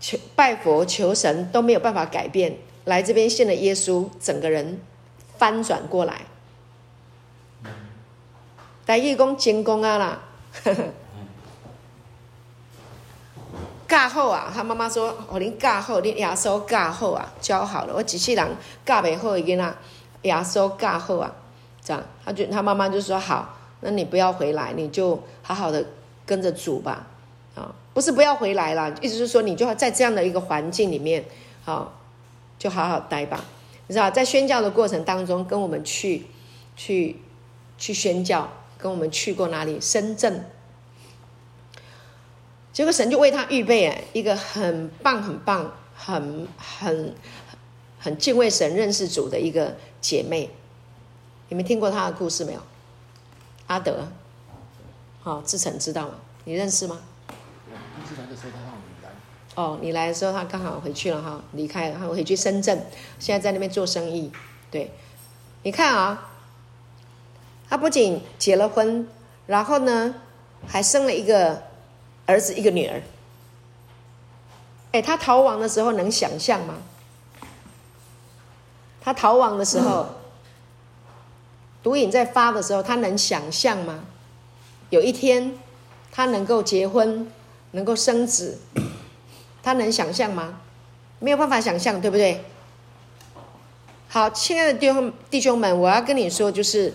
[0.00, 4.80] 求拜佛求神都没有办法改变，来这边信了耶稣，整个人
[5.36, 6.22] 翻转过来。
[8.86, 10.22] 来义工监工啊啦，
[13.88, 14.52] 教好啊！
[14.54, 17.94] 他妈妈说：“我恁教好，恁耶稣教好啊，教好了。
[17.96, 18.46] 我机器人
[18.84, 19.74] 教不好，已经啦，
[20.22, 21.34] 耶稣教好啊。”
[21.82, 25.82] 这样，他就他妈妈就说：“好，那你不要回来，你就好好的
[26.26, 27.06] 跟着主吧。
[27.54, 31.24] 啊，不是不要回来了，意思是说你就要在这样的一个环境里面，
[31.64, 31.98] 好，
[32.58, 33.42] 就好好待吧。
[33.86, 36.26] 你知道，在宣教的过程当中，跟我们去
[36.76, 37.16] 去
[37.78, 38.48] 去宣教。”
[38.80, 39.80] 跟我们去过哪里？
[39.80, 40.44] 深圳。
[42.78, 47.12] 结果神就为他预备哎，一个很棒、很棒、很很
[47.98, 50.48] 很敬畏神、认识主的一个姐妹。
[51.48, 52.60] 你们听过她的故事没有？
[53.66, 54.06] 阿德，
[55.22, 56.14] 好、哦，志成知道吗？
[56.44, 57.00] 你认识吗？
[59.56, 62.86] 哦，你来的时候他刚好回去了哈，离开了，他回去深圳，
[63.18, 64.30] 现在在那边做生意。
[64.70, 64.92] 对，
[65.64, 66.30] 你看啊。
[67.68, 69.08] 他不仅结了婚，
[69.48, 70.14] 然后呢，
[70.68, 71.64] 还生了一个
[72.28, 73.02] 儿子，一个女儿。
[74.92, 76.74] 哎，他逃亡的时候能想象吗？
[79.00, 80.06] 他逃亡的时候，
[81.82, 84.04] 毒瘾在发的时候，他能想象吗？
[84.90, 85.58] 有一天，
[86.12, 87.32] 他能够结婚，
[87.70, 88.58] 能够生子，
[89.62, 90.60] 他能想象吗？
[91.20, 92.44] 没有办法想象，对不对？
[94.08, 96.92] 好，亲爱的弟兄弟兄们，我要跟你说，就是。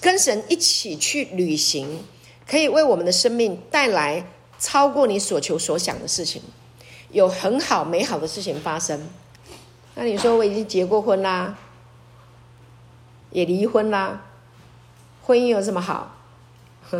[0.00, 2.02] 跟神一起去旅行，
[2.46, 4.26] 可以为我们的生命带来
[4.58, 6.42] 超过你所求所想的事情，
[7.10, 9.08] 有很好美好的事情发生。
[9.94, 11.58] 那你说我已经结过婚啦，
[13.30, 14.22] 也离婚啦，
[15.22, 16.16] 婚姻有什么好？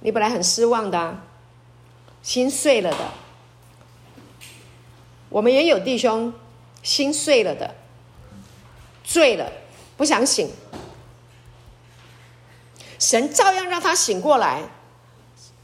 [0.00, 1.18] 你本来很失望的，
[2.22, 3.10] 心碎了的。
[5.30, 6.32] 我们也有弟兄
[6.82, 7.74] 心碎了的，
[9.02, 9.50] 醉了。
[9.96, 10.50] 不想醒，
[13.04, 14.62] 神照样让他醒过来，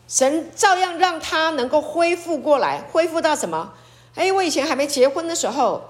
[0.06, 3.72] 神照样让他能够恢复过来，恢复到什么？
[4.14, 5.82] 哎，我以前还没结婚的时候，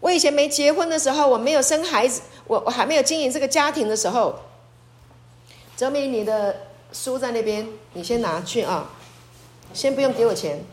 [0.00, 4.38] 我以前没结婚的时候，我没有生孩子，我我还没有经营这个家庭的时候，
[5.76, 6.62] 哲明，你的
[6.94, 8.88] 书在那边，你先拿去啊，
[9.74, 10.64] 先不用给我钱。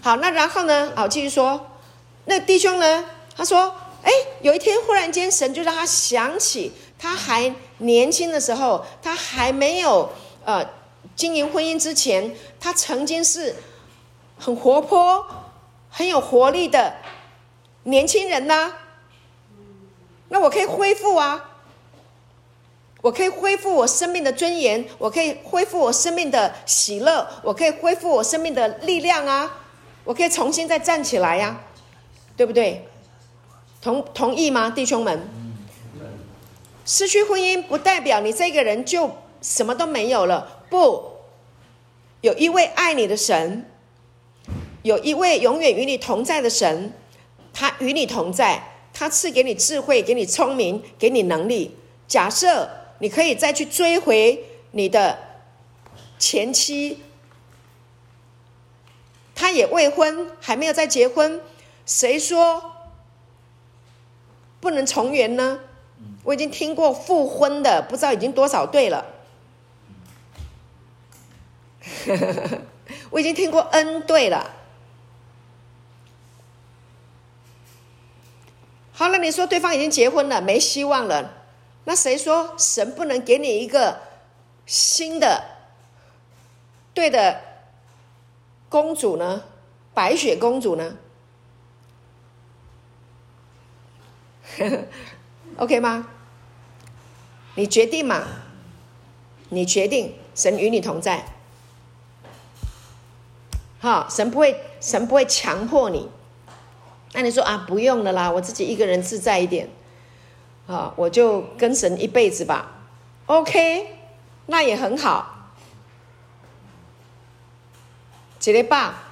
[0.00, 0.92] 好，那然后呢？
[0.96, 1.72] 好，继续说，
[2.24, 3.04] 那弟兄呢？
[3.36, 3.74] 他说。
[4.02, 10.10] 哎，有一天忽然间，神就让他想起他还年轻的时候，他还没有
[10.44, 10.66] 呃
[11.14, 13.54] 经营婚姻之前，他曾经是
[14.38, 15.26] 很活泼、
[15.90, 16.94] 很有活力的
[17.84, 18.72] 年轻人呐。
[20.28, 21.50] 那我可以恢复啊，
[23.00, 29.58] 我可以恢复我生命的尊严，我可以恢复我生命的喜乐，我可以恢复我生命的力量啊，
[30.02, 31.60] 我可以重新再站起来呀，
[32.36, 32.88] 对不对？
[33.80, 35.35] 同同意吗，弟兄们？
[36.86, 39.10] 失去婚姻不代表你这个人就
[39.42, 40.64] 什么都没有了。
[40.70, 41.02] 不，
[42.20, 43.68] 有一位爱你的神，
[44.82, 46.92] 有一位永远与你同在的神，
[47.52, 48.62] 他与你同在，
[48.94, 51.76] 他赐给你智慧，给你聪明，给你能力。
[52.06, 52.70] 假设
[53.00, 55.18] 你可以再去追回你的
[56.20, 57.02] 前妻，
[59.34, 61.40] 他也未婚，还没有再结婚，
[61.84, 62.72] 谁说？
[64.60, 65.60] 不能重圆呢？
[66.22, 69.06] 我已经听过复婚的，不知道已经多少对了。
[73.10, 74.50] 我已经听过 N 对了。
[78.92, 81.32] 好了，你说对方已经结婚了，没希望了，
[81.84, 84.00] 那谁说神不能给你一个
[84.64, 85.44] 新的
[86.92, 87.40] 对的
[88.68, 89.44] 公主呢？
[89.94, 90.96] 白雪公主呢？
[95.56, 96.08] ，OK 吗？
[97.54, 98.22] 你决定嘛？
[99.48, 101.24] 你决定，神与你同在。
[103.78, 106.08] 好，神不会，神不会强迫你。
[107.12, 109.68] 那你说啊，不用了啦，我自己一个人自在一点。
[110.66, 112.72] 啊，我就跟神一辈子吧。
[113.26, 113.86] OK，
[114.46, 115.54] 那也很好。
[118.44, 119.02] 一个爸，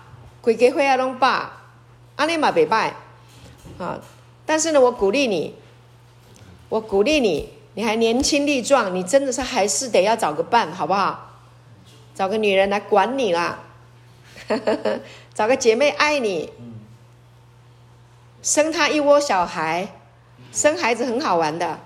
[0.40, 1.62] 规家伙仔拢爸，
[2.16, 2.92] 阿尼嘛袂歹。
[3.78, 3.99] 啊，
[4.45, 5.55] 但是呢，我鼓励你，
[6.69, 11.31] 我鼓励你，你还年轻力壮，你真的是还是得要找个伴，好不好？
[12.15, 13.59] 找个女人来管你啦，
[15.35, 16.53] 找个姐妹爱你。
[18.41, 19.89] 生他一窝小孩，
[20.53, 21.81] 生孩子很好玩的。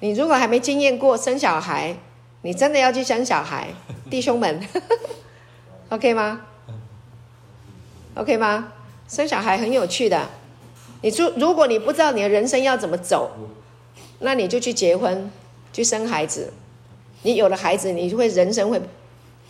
[0.00, 1.96] 你如果还没经验过生小孩，
[2.42, 3.68] 你真的要去生小孩，
[4.10, 4.60] 弟兄们，
[5.88, 6.42] OK 吗
[8.14, 8.72] ？OK 吗？
[9.08, 10.28] 生小孩很有趣的。
[11.02, 13.30] 你如如果你不知道你的人生要怎么走，
[14.18, 15.30] 那你就去结婚，
[15.72, 16.52] 去生孩子。
[17.22, 18.80] 你有了孩子，你会人生会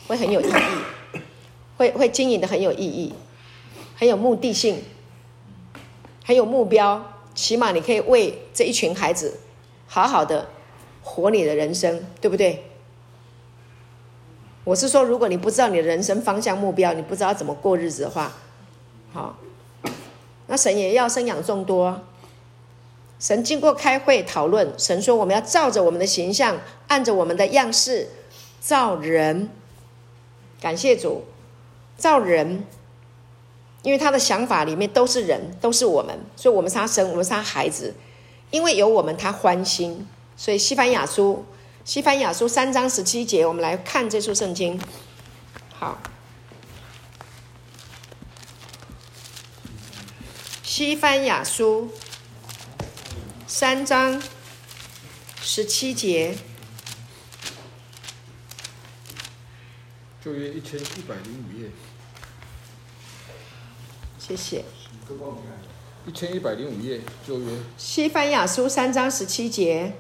[0.07, 1.21] 会很有意义，
[1.77, 3.13] 会会经营的很有意义，
[3.97, 4.83] 很有目的性。
[6.25, 9.39] 很有目标，起码你可以为这一群孩子
[9.87, 10.49] 好好的
[11.01, 12.65] 活你的人生，对不对？
[14.65, 18.33] 我是说，如果你不知道你的人生方向目标，你不知道怎么过日子的话，
[19.13, 19.39] 好，
[20.49, 22.03] 那神也要生养众多。
[23.19, 26.59] 神经过开会讨论，神说我们要照着我们的形象，
[26.89, 28.09] 按着我们的样式
[28.61, 29.49] 造人。
[30.61, 31.25] 感谢主，
[31.97, 32.65] 造人。
[33.83, 37.95] 因为他的想法里面都是人，都是我们，所以我们是他生，我们是他孩子。
[38.51, 40.07] 因为有我们，他欢心。
[40.37, 41.45] 所以西番雅书，
[41.85, 44.81] 西番雅书三章十七节，我们来看这处圣经。
[45.73, 45.99] 好，
[50.65, 51.89] 西番雅书
[53.49, 54.21] 三章
[55.41, 56.37] 十七节，
[60.23, 61.71] 旧约一千一百零五页。
[64.19, 64.65] 谢谢。
[66.07, 67.47] 一千一百零五页，旧约。
[67.79, 69.93] 西班牙书三章十七节。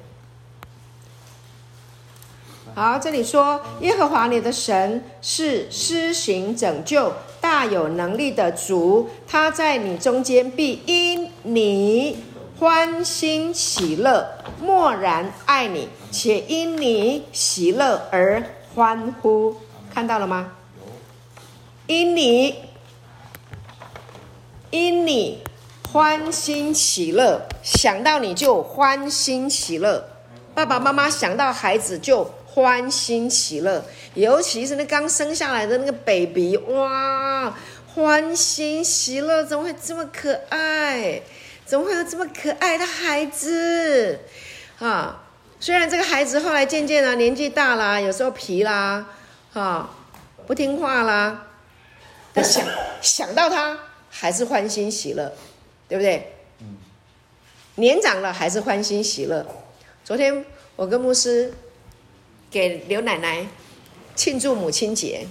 [2.74, 12.18] 好，这里说耶和华你的神是施行拯救、大有能力的主，他在你中间必因你
[12.58, 14.26] 欢欣喜乐，
[14.58, 18.42] 默然爱你，且因你喜乐而
[18.74, 19.56] 欢呼。
[19.92, 20.52] 看到了吗？
[21.86, 22.54] 因你。
[24.70, 25.42] 因你
[25.92, 30.08] 欢欣喜乐，想到你就欢欣喜乐。
[30.54, 33.84] 爸爸妈妈想到孩子就欢欣喜乐，
[34.14, 37.54] 尤其是那刚生下来的那个 baby，哇，
[37.94, 41.22] 欢欣喜乐，怎么会这么可爱？
[41.66, 44.20] 怎么会有这么可爱的孩子？
[44.78, 45.24] 啊，
[45.60, 49.06] 虽然这个孩子后来渐渐的年纪大啦，有时候皮啦，
[49.52, 49.90] 啊，
[50.46, 51.48] 不听话啦，
[52.32, 52.64] 但想
[53.02, 53.78] 想到他。
[54.18, 55.30] 还是欢欣喜乐，
[55.88, 56.32] 对不对？
[57.74, 59.46] 年长了还是欢欣喜乐。
[60.02, 60.42] 昨天
[60.74, 61.52] 我跟牧师
[62.50, 63.46] 给刘奶奶
[64.14, 65.26] 庆祝母亲节，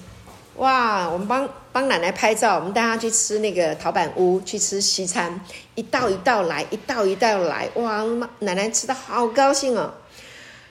[0.58, 1.10] 哇！
[1.10, 5.40] 我们帮帮奶奶拍照，我们带她去吃那个陶板屋，去吃西餐，
[5.76, 8.04] 一道一道来，一道一道来，哇！
[8.40, 9.94] 奶奶吃的好高兴哦，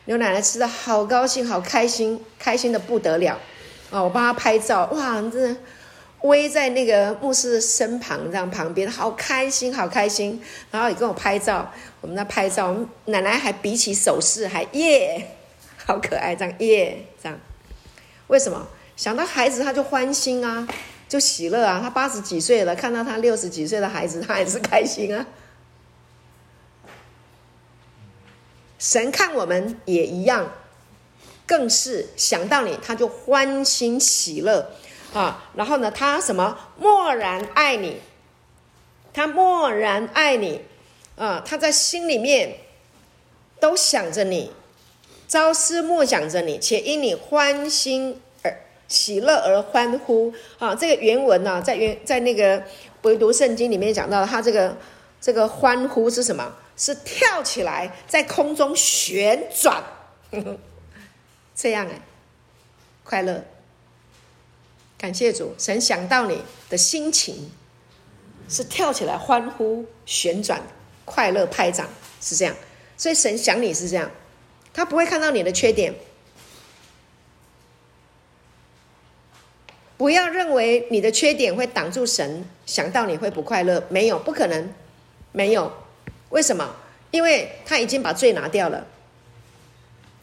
[0.06, 3.38] 刘奶奶吃的好高兴，好开心，开心的不得了
[3.90, 4.02] 啊！
[4.02, 5.20] 我帮她拍照，哇！
[5.22, 5.56] 真的。
[6.22, 10.40] 偎在那个牧师身旁，这样旁边，好开心，好开心。
[10.70, 11.70] 然后也跟我拍照，
[12.00, 15.36] 我们在拍照，我们奶奶还比起手势，还耶，
[15.84, 17.38] 好可爱，这样耶，这样。
[18.28, 18.66] 为什么？
[18.96, 20.66] 想到孩子他就欢心啊，
[21.08, 21.80] 就喜乐啊。
[21.82, 25.26] 他八十几岁了，看到他六十几岁的孩子，他也是开心啊。
[28.78, 30.52] 神看我们也一样，
[31.46, 34.70] 更是想到你，他就欢欣喜乐。
[35.14, 36.58] 啊，然后呢，他什么？
[36.76, 38.00] 默然爱你，
[39.12, 40.60] 他默然爱你，
[41.16, 42.56] 啊，他在心里面
[43.60, 44.50] 都想着你，
[45.28, 48.20] 朝思暮想着你，且因你欢心
[48.94, 50.32] 喜乐而欢呼。
[50.58, 52.62] 啊，这个原文呢、在原在那个
[53.02, 54.76] 唯独圣经里面讲到，他这个
[55.20, 56.54] 这个欢呼是什么？
[56.76, 59.82] 是跳起来在空中旋转，
[60.30, 60.58] 呵 呵
[61.54, 62.00] 这样哎，
[63.04, 63.44] 快乐。
[64.98, 67.50] 感谢主，神想到你的心情
[68.48, 70.62] 是跳起来欢呼、旋转、
[71.04, 71.88] 快乐、拍掌，
[72.20, 72.54] 是这样。
[72.96, 74.10] 所以神想你是这样，
[74.72, 75.94] 他不会看到你的缺点。
[80.04, 84.68] 不要认为你的缺点会挡住神想到你会不快乐，没有，不可能，
[85.32, 85.72] 没有。
[86.28, 86.76] 为什么？
[87.10, 88.86] 因为他已经把罪拿掉了。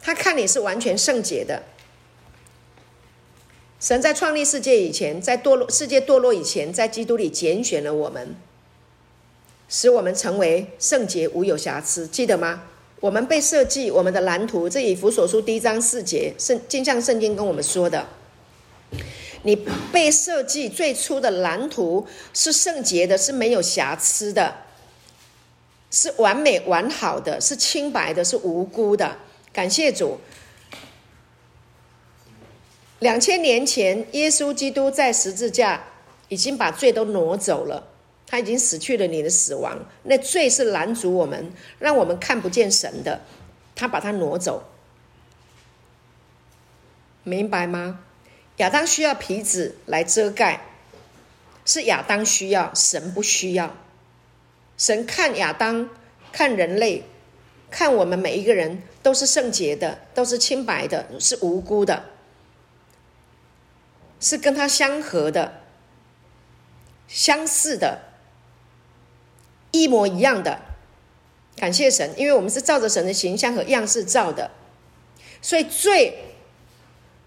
[0.00, 1.64] 他看你是完全圣洁的。
[3.80, 8.36] 神在创立世界以前，在堕落世界堕落以前，在基督里拣选了我们，
[9.68, 12.62] 使我们成为圣洁无有瑕疵，记得吗？
[13.00, 18.06] 我们被设计，我们的蓝图，这以弗所书第一章四节，圣经像圣经跟我们说的，
[19.42, 19.56] 你
[19.92, 24.54] 被设计最初的蓝图是圣洁的，是没有瑕疵的，
[25.90, 29.16] 是完美完好的，是清白的，是无辜的。
[29.52, 30.18] 感谢主。
[33.00, 35.82] 两千年前，耶稣基督在十字架
[36.28, 37.88] 已经把罪都挪走了，
[38.26, 39.76] 他已经死去了你的死亡。
[40.04, 43.20] 那罪是拦阻我们，让我们看不见神的，
[43.74, 44.62] 他把它挪走，
[47.24, 48.04] 明白吗？
[48.58, 50.60] 亚当需要皮子来遮盖，
[51.64, 53.76] 是亚当需要，神不需要。
[54.76, 55.88] 神看亚当，
[56.32, 57.04] 看人类，
[57.70, 62.04] 看我们每一个人都是圣洁的，都是清白的，是无辜的。
[64.20, 65.62] 是跟他相合的、
[67.08, 68.02] 相似的、
[69.72, 70.60] 一模一样的。
[71.56, 74.50] 感谢神，因为我们是照着神的形象和样式造的，
[75.40, 76.31] 所以罪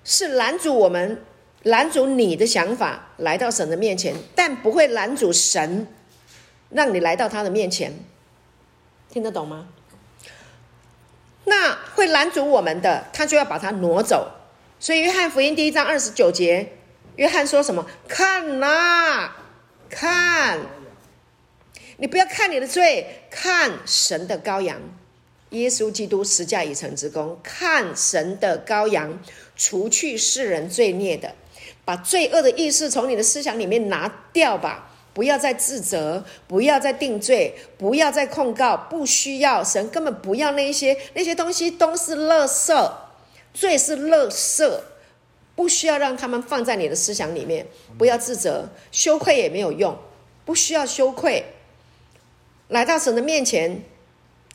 [0.05, 1.21] 是拦阻我们、
[1.63, 5.87] 拦阻你的想法来到神的面前，但不会拦阻神
[6.69, 7.91] 让你来到他的面前。
[9.09, 9.67] 听得懂吗？
[11.45, 14.31] 那会拦阻我们的，他就要把它挪走。
[14.79, 16.71] 所以约翰福音第一章二十九节。
[17.15, 17.85] 约翰说什么？
[18.07, 19.31] 看呐，
[19.89, 20.59] 看！
[21.97, 24.81] 你不要看你的罪，看神的羔羊，
[25.51, 27.39] 耶稣基督十架已成之功。
[27.41, 29.17] 看神的羔羊，
[29.55, 31.33] 除去世人罪孽的，
[31.83, 34.91] 把罪恶的意识从你的思想里面拿掉吧！
[35.13, 42.91] 不要再自责，不要再定罪，不要再控告，不需要，神根本不要那一些那些东西，都是垃圾，
[43.53, 44.79] 罪是垃圾。
[45.55, 47.65] 不需要让他们放在你的思想里面，
[47.97, 49.97] 不要自责，羞愧也没有用，
[50.43, 51.45] 不需要羞愧。
[52.67, 53.81] 来到神的面前，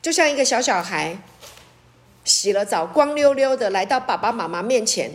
[0.03, 1.17] 就像一个小小孩，
[2.25, 5.11] 洗了澡，光溜溜的来到爸爸妈妈面前，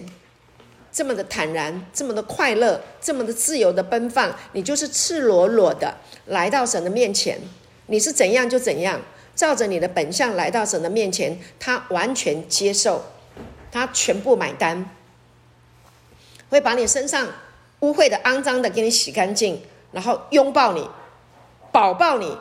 [0.91, 5.95] 这么的坦然，这么的快乐，这么的自由的奔放，你就是赤裸裸的
[6.26, 7.39] 来到神的面前，
[7.88, 9.01] 你是怎样就怎样，
[9.36, 13.03] 照着你的本相来到神的面前，他完全接受，
[13.72, 14.89] 他全部买单。
[16.49, 17.28] 会把你身上
[17.82, 20.89] 污秽的、肮脏的给你洗干净，然后拥抱你，
[21.72, 22.38] 宝抱你，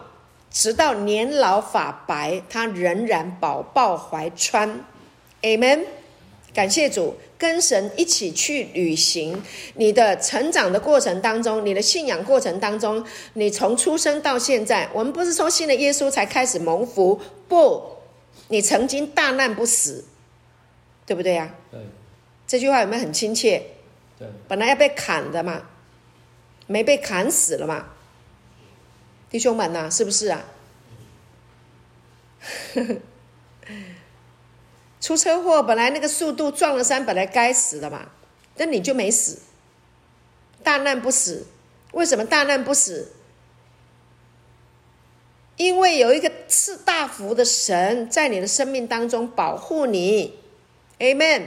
[0.54, 4.84] 直到年老发白，他仍然宝抱怀川。
[5.42, 5.84] Amen。
[6.54, 9.42] 感谢主，跟神一起去旅行。
[9.74, 17.82] 你的成长的过程当中，你的信仰过程当中，你从出生到现在，我们不是从信了耶稣才开始蒙福，不，
[18.46, 20.04] 你曾经大难不死，
[21.04, 21.52] 对不对呀？
[21.72, 21.80] 对。
[22.46, 23.60] 这句话有没有很亲切？
[24.46, 25.62] 本来要被砍的嘛，
[26.68, 27.86] 没被砍死了嘛，
[29.34, 30.44] 弟兄们呐、是不是啊？
[35.00, 38.12] 出车祸本来那个速度撞了山，本来该死的嘛，
[38.56, 39.40] 但你就没死，
[40.62, 41.48] 大难不死。
[41.94, 43.10] 为什么大难不死？
[45.56, 50.38] 因为有一个赐大福的神在你的生命当中保护你
[51.00, 51.46] ，Amen。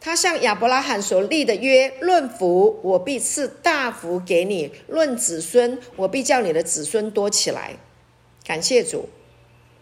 [0.00, 7.76] 他向亚伯拉罕所立的约，论福，我必赐大福给你；论子孙，我必叫你的子孙多起来。
[8.44, 9.08] 感谢主，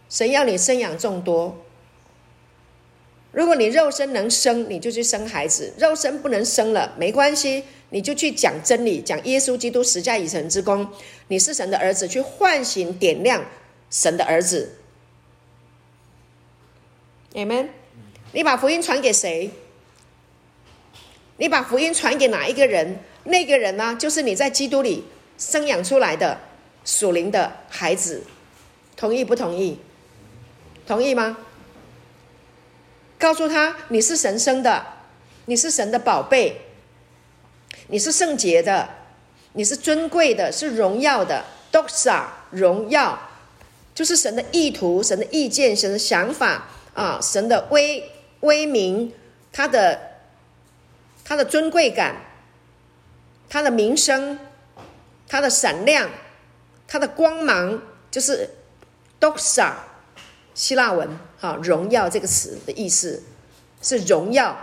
[0.09, 1.61] 神要你生养众多。
[3.31, 10.87] 如果你肉身能生，你就去生孩子；肉身不能生了，没关系，你就去讲真理，讲耶稣基督十架已成之功。
[11.27, 13.45] 你是神的儿子，去唤醒、点亮
[13.91, 14.77] 神的儿子。
[17.33, 17.67] Amen。
[18.31, 19.51] 你把福音传给谁？
[21.37, 22.99] 你把福音传给哪一个人？
[23.25, 25.03] 那个人呢，就是你在基督里
[25.37, 26.39] 生养出来的
[26.85, 28.23] 属灵的孩子。
[28.95, 29.79] 同意不同意？
[30.85, 31.37] 同意吗？
[33.17, 34.85] 告诉他，你是神生的，
[35.45, 36.61] 你是神的宝贝，
[37.87, 38.87] 你是圣洁的，
[39.53, 41.43] 你是尊贵的，是荣耀的。
[41.71, 43.19] Doxa 荣耀，
[43.93, 48.11] 就是神的意图、神的意见、神的想法啊，神的威
[48.41, 49.11] 威名，
[49.51, 50.14] 他的。
[51.25, 52.15] 他的尊贵感，
[53.49, 54.39] 他的名声，
[55.27, 56.09] 他的闪亮，
[56.87, 58.47] 他的光芒，就是
[59.19, 59.73] “doxa”
[60.53, 63.23] 希腊文哈，荣耀这个词的意思
[63.81, 64.55] 是荣耀。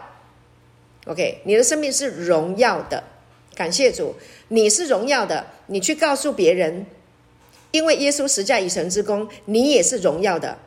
[1.06, 3.02] OK，你的生命是荣耀的，
[3.56, 4.14] 感谢主，
[4.48, 5.44] 你是荣耀的。
[5.66, 6.86] 你去告诉别人，
[7.72, 10.58] 因为耶稣十架已成之功，你也是荣耀的，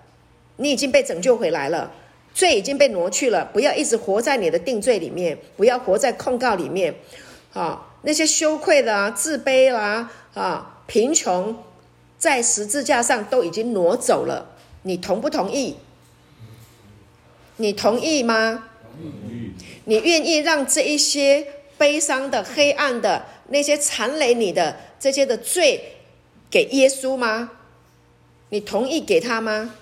[0.58, 1.94] 你已经被拯救回来了，
[2.36, 3.46] 罪已经被挪去了。
[3.46, 6.94] 不要一直活在你的定罪里面，不要活在控告里面。
[7.54, 11.56] 啊，那些羞愧的啊、自卑啦、啊、贫穷，
[12.20, 14.50] 在十字架上都已经挪走了。
[14.84, 15.78] 你同不同意？
[17.56, 18.66] 你同意吗？
[19.86, 25.94] 你愿意让这一些悲伤的、黑暗的、那些缠累你的这些的罪
[26.52, 27.52] 给耶稣吗？
[28.50, 29.74] 你同意给他吗？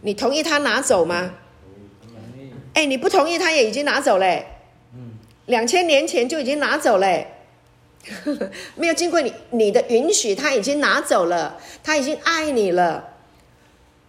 [0.00, 1.34] 你同意他拿走吗？
[2.74, 4.46] 哎，你不同意，他也已经拿走嘞。
[4.94, 5.12] 嗯，
[5.46, 7.26] 两千年前就已经拿走嘞，
[8.76, 13.10] 没有经过你你的允许，他已经拿走了，他已经爱你了。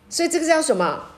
[0.10, 1.10] 所以这个叫什么？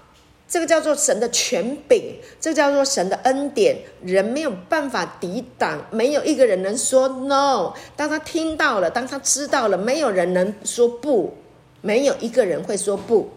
[0.47, 7.73] 这个叫做神的权柄，这叫做神的恩典，人没有办法抵挡，没有一个人能说 no。
[7.95, 11.35] 当他听到了，当他知道了，没有人能说不，
[11.81, 13.31] 没有一个人会说不，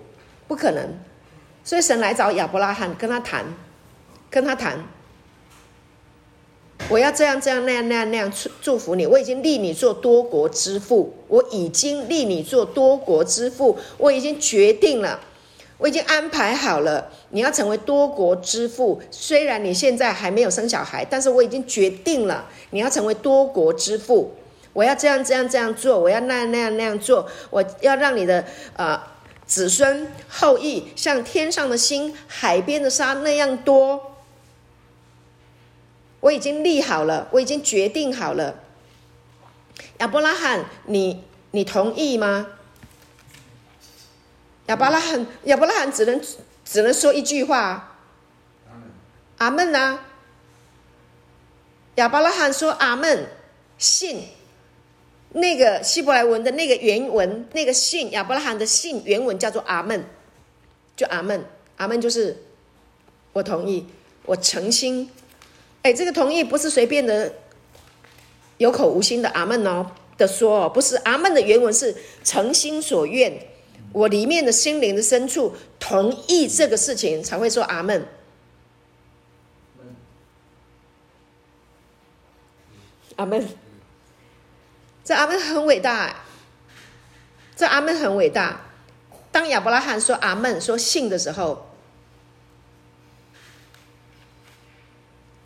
[0.46, 0.86] 不可能。
[1.64, 3.46] 所以神来找亚伯拉罕，跟他谈，
[4.30, 4.84] 跟他谈，
[6.88, 15.20] 我要这样这样那样那样那样祝祝福你，我已经立你做多国之父，我已经立你做多国之父，我已经决定了。
[15.80, 19.00] 我已经安排好了，你要成为多国之父。
[19.12, 24.34] 虽然你现在还没有生小孩，但是我已经决定了，你要成为多国之父。
[24.72, 27.28] 我要这样这样这样做，我要那样那样那样做。
[27.50, 29.00] 我要让你的呃
[29.46, 34.16] 子孙后裔像天上的星、海边的沙那样多。
[36.20, 38.60] 我已经立好了，我已经决定好了。
[39.98, 42.46] 亚伯拉罕，你你同意吗？
[44.66, 46.20] 亚伯拉罕，亚伯拉罕只能
[46.64, 47.96] 只能说一句话
[49.38, 50.04] ：“阿门啊！”
[51.96, 53.28] 亚伯拉罕说：“阿门。”
[53.78, 54.24] 信
[55.30, 60.04] 那个希伯来文的那个原文，那个信亚伯拉罕的信原文叫做“阿门”，
[60.96, 61.44] 就“阿门”。
[61.78, 62.42] 阿门就是
[63.32, 63.86] 我同意，
[64.24, 65.08] 我诚心。
[65.88, 67.32] 哎，这个同意不是随便的
[68.58, 73.40] 有口无心的“阿门”哦的说哦，不是“阿门”的原文是诚心所愿。
[73.94, 78.06] 我里面的心灵的深处同意这个事情，才会说阿门。
[83.16, 83.48] 阿门。
[85.02, 86.16] 这阿门很伟大，
[87.56, 88.60] 这阿门很伟大。
[89.32, 91.67] 当亚伯拉罕说阿门，说信的时候，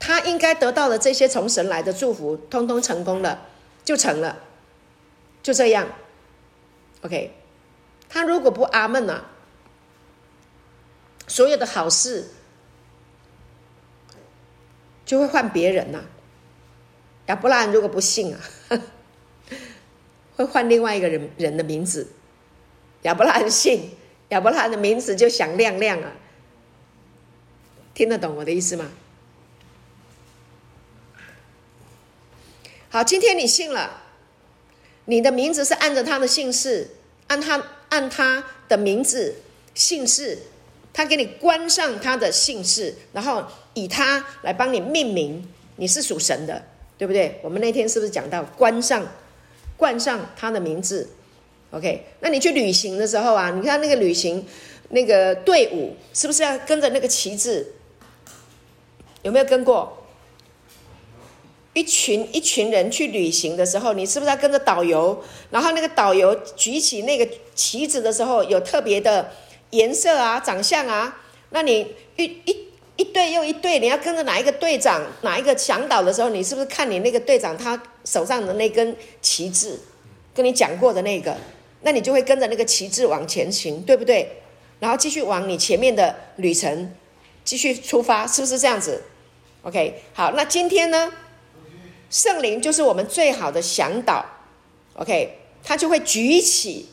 [0.04, 3.46] 他应该得到的这些从神来的祝福，通通成功了，
[3.84, 4.36] 就成了，
[5.44, 5.86] 就这样。
[7.02, 7.32] OK。
[8.08, 9.30] 他如果不阿门呢、啊？
[11.28, 12.30] 所有的好事
[15.06, 16.02] 就会换别人呐、
[17.26, 18.40] 亚伯拉罕如果不信啊，
[20.34, 22.08] 会换另外一个人人的名字。
[23.02, 23.90] 亚伯拉罕信，
[24.30, 26.12] 亚伯拉罕的名字就响亮亮啊。
[27.94, 28.90] 听得懂我的意思吗？
[32.92, 34.02] 好，今天你信了，
[35.06, 36.90] 你的名字是按着他的姓氏，
[37.26, 37.60] 按他。
[37.92, 39.34] 按他的名字、
[39.74, 40.38] 姓氏，
[40.94, 46.64] 他给你冠上他的姓氏，然后以他来帮你命名，你是属神的，
[46.96, 47.38] 对不对？
[47.42, 49.06] 我们那天是不是讲到冠上、
[49.76, 51.06] 冠上他的名字
[51.70, 54.42] ？OK，那你去旅行的时候啊，你看那个旅行
[54.88, 57.66] 那个队伍，是不是要跟着那个旗帜？
[59.20, 60.01] 有没有跟过？
[61.74, 65.22] 一群一群人去旅行的时候，你是不是要跟着导游？
[65.50, 69.30] 然后那个导游举起那个旗子的时候，有特别的
[69.70, 71.20] 颜色啊、长相啊。
[71.50, 79.78] 那你一一一队又一队，你要跟着哪一个队长、哪一个向导的时候，你是不是看你那个队长他手上的那根旗帜，
[80.34, 81.34] 跟你讲过的那个，
[81.80, 84.28] 那你就会跟着那个旗帜往前行，对不对？
[84.78, 86.94] 然后继续往你前面的旅程
[87.44, 89.02] 继续出发，是不是这样子
[89.62, 91.10] ？OK，好，那今天呢？
[92.12, 94.22] 圣灵就是我们最好的向导
[94.96, 96.86] ，OK，他就会举起，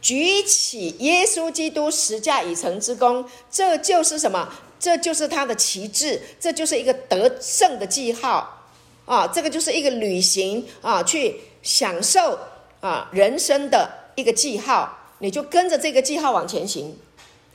[0.00, 4.48] 举起耶稣基督十架已成之功，这就是什么？
[4.80, 8.68] 这就是他的旗帜，这就是一个得胜的记号
[9.04, 9.26] 啊！
[9.26, 12.38] 这个就是一个旅行啊，去享受
[12.80, 16.96] 啊人生的一个记号，你就跟着这个记号往前行，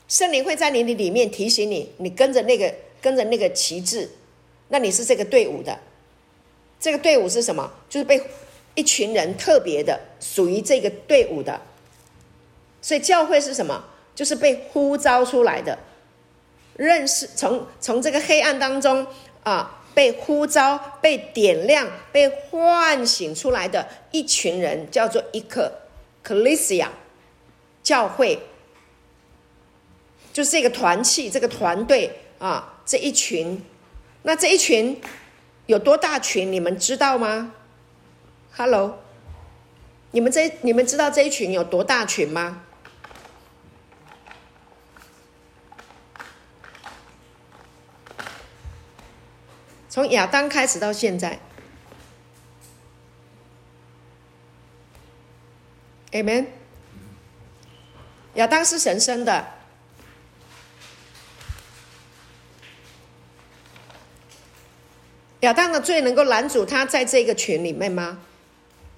[0.06, 2.72] 圣灵会在你的里面提醒你，你跟着那个
[3.02, 4.08] 跟着那个旗帜，
[4.68, 5.76] 那你是这个队伍的。
[6.80, 7.72] 这个队伍是什么？
[7.88, 8.22] 就是被
[8.74, 11.60] 一群人特别的属于这个队伍的，
[12.80, 13.84] 所以教会是什么？
[14.14, 15.78] 就是被呼召出来的，
[16.76, 19.06] 认识从从这个黑暗当中
[19.44, 25.82] 啊，被呼召、被点亮、被唤醒出来的一群人，叫做一个
[26.24, 26.88] ，Ecclesia，
[27.82, 28.40] 教会，
[30.32, 33.64] 就是这个团契，这个团队啊，这一群，
[34.22, 35.00] 那这一群
[35.68, 36.50] 有多大群？
[36.50, 37.52] 你们知道吗
[38.56, 39.00] ？Hello，
[40.12, 42.62] 你们这你们知道这一群有多大群吗？
[49.90, 51.38] 从亚当开始到现在
[56.12, 56.46] ，Amen。
[58.36, 59.57] 亚当是神生的，
[65.40, 68.20] 亚当的罪能够拦阻他在这个群里面吗？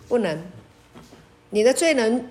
[0.09, 0.43] 不能。
[1.51, 2.28] 你的罪能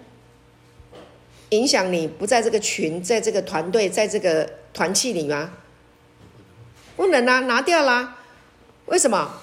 [1.50, 5.52] 影响你不在这个群，在这个团队，在这个团契里吗？
[6.96, 8.18] 不能啊，拿掉啦。
[8.86, 9.42] 为什么？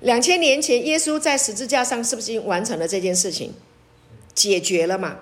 [0.00, 3.54] 两千年前，耶稣在十字架上是不是已经完成了这件事情？
[4.34, 5.20] 解决了嘛？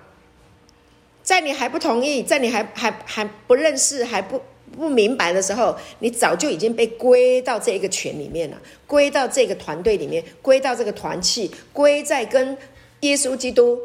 [1.23, 4.41] 在你还不同意，在你还还还不认识、还不
[4.75, 12.57] 不明白的时候，你早就已经被归到这一个群里面了，归到这个团队里面，归到这个团契，归在跟
[13.01, 13.79] 耶稣基督、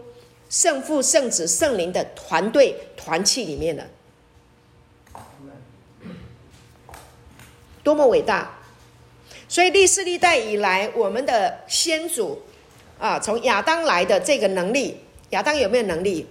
[0.49, 3.84] 圣父、圣子、圣灵的团队团契里面了。
[7.82, 8.59] 多么伟大！
[9.49, 12.41] 所以历世历代以来，我们的先祖
[12.99, 14.99] 啊，从亚当来的这个能力，
[15.30, 16.26] 亚当有没有能力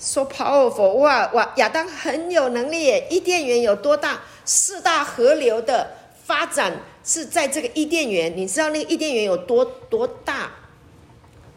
[0.00, 0.94] ？So powerful！
[0.94, 3.06] 哇哇，亚当很有能力耶！
[3.10, 4.22] 伊甸园有多大？
[4.46, 5.94] 四大河流的
[6.24, 8.34] 发展是在这个伊甸园。
[8.34, 10.52] 你知道那个伊甸园有多多大？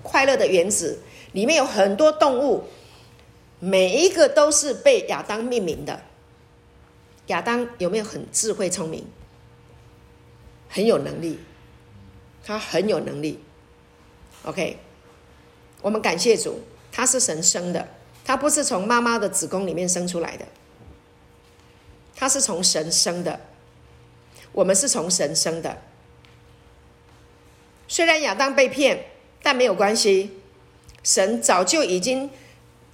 [0.04, 1.00] 快乐的园子
[1.32, 2.66] 里面有很多动物，
[3.60, 6.02] 每一个都是被亚当命名的。
[7.28, 9.08] 亚当有没有很智慧聪明？
[10.68, 11.40] 很有能力，
[12.44, 13.40] 他很有能力。
[14.44, 14.78] OK，
[15.82, 16.60] 我们感谢主，
[16.92, 17.88] 他是神生的，
[18.26, 20.46] 他不是从妈妈的子宫里面生出来的，
[22.16, 23.40] 他是从神生的。
[24.52, 25.82] 我们是从神生的。
[27.88, 29.06] 虽然亚当被骗，
[29.42, 30.32] 但没有关系，
[31.04, 32.30] 神早就已经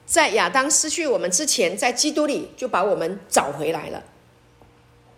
[0.05, 4.03] 在亚当失去我们之前，在基督里就把我们找回来了。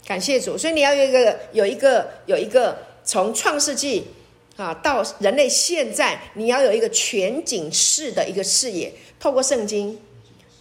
[0.06, 4.08] 感谢主，所以你要有一个有一个有一个从创世纪
[4.62, 8.94] 啊到人类现在，你要有一个全景式的一个视野。
[9.20, 10.00] 透过圣经，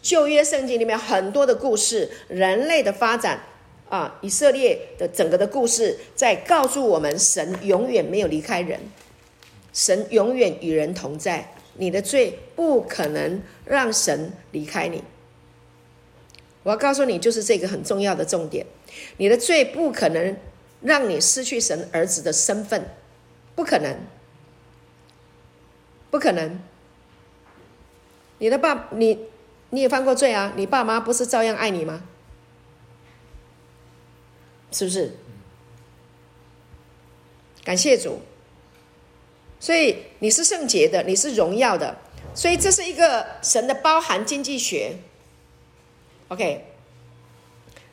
[0.00, 3.42] 旧约圣经里面很多的故事，人类的发展
[3.90, 8.80] 啊，以色列的整个的故事，在告诉我们，神永远没有离开人，
[9.74, 11.52] 神永远与人同在。
[11.74, 15.02] 你的罪不可能让神离开你。
[16.62, 18.66] 我要告诉你，就是这个很重要的重点。
[19.16, 20.36] 你的罪不可能
[20.82, 22.84] 让你失去神儿子的身份，
[23.60, 23.94] 不可能，
[26.10, 26.58] 不可能。
[28.38, 29.26] 你的爸，你
[29.68, 30.54] 你也犯过罪啊？
[30.56, 32.02] 你爸妈不是照样爱你吗？
[34.72, 35.12] 是不是？
[37.62, 38.22] 感谢主。
[39.58, 41.98] 所以你是圣洁的，你是荣耀的，
[42.34, 44.96] 所以这是一个神的包含经济学。
[46.28, 46.64] OK。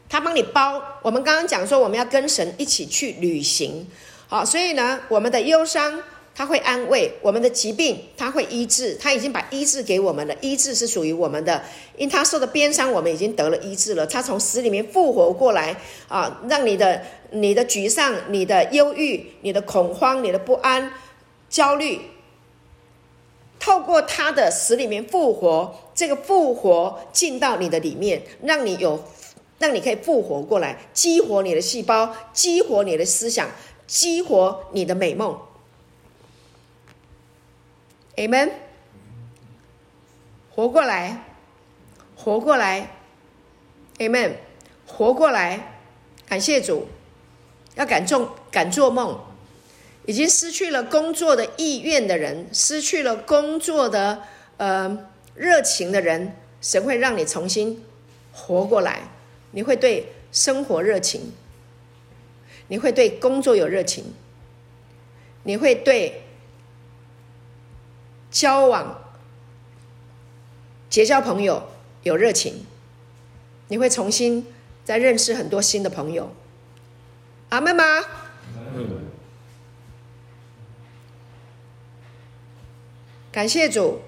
[0.07, 3.85] 他帮你包，我们刚刚讲说我们要跟神一起去旅行，
[4.29, 6.03] 好，所以呢，我们的忧伤
[6.35, 11.63] 他会安慰，我们的疾病他会医治，他已经把医治给我们了，医治是属于我们的，
[11.95, 15.77] 因他受的鞭伤，我们已经得了医治了，他从死里面复活过来
[16.09, 17.01] 啊，让你的
[17.31, 20.91] 你的沮丧、你的忧郁、你的恐慌、你的不安、
[21.49, 22.01] 焦虑，
[23.57, 29.01] 透过他的死里面复活，这个复活进到你的里面，让你有。
[29.59, 33.49] 让你可以复活过来，激活你的细胞，激活你的思想，
[33.87, 35.39] 激活你的美梦。
[38.17, 38.51] Amen。
[40.51, 41.23] 活过来，
[42.15, 42.91] 活过来。
[43.97, 44.33] Amen。
[44.85, 45.79] 活过来，
[46.27, 46.87] 感谢主。
[47.75, 49.19] 要敢做敢做梦，
[50.07, 54.23] 已经失去了工作的意愿的人，失去了工作的
[54.57, 57.85] 呃热情的人，神会让你重新
[58.31, 59.01] 活过来。
[59.51, 61.33] 你会对生活热情，
[62.67, 64.13] 你会对工作有热情，
[65.43, 66.23] 你会对
[68.29, 69.01] 交往、
[70.89, 71.69] 结交朋友
[72.03, 72.65] 有热情，
[73.67, 74.45] 你会重新
[74.83, 76.33] 再认识很多新的朋友。
[77.49, 77.83] 阿妹吗？
[83.31, 84.01] 感谢主。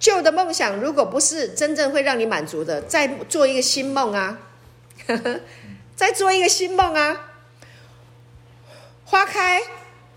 [0.00, 4.38] 旧的梦想如果不是真正会让你满足的，再做一个新梦啊！
[5.96, 7.33] 再做一个新梦啊！
[9.14, 9.62] 花开，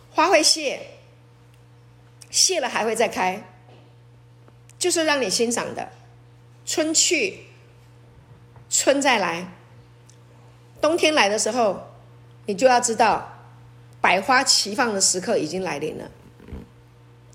[0.10, 0.82] 花会谢，
[2.32, 3.44] 谢了还会再开。
[4.80, 5.88] 就是让你欣赏的。
[6.66, 7.42] 春去，
[8.72, 9.46] 春再来。
[10.82, 11.92] 冬天来的时候，
[12.48, 13.38] 你就要知道，
[14.02, 16.10] 百花齐放的时刻已经来临了，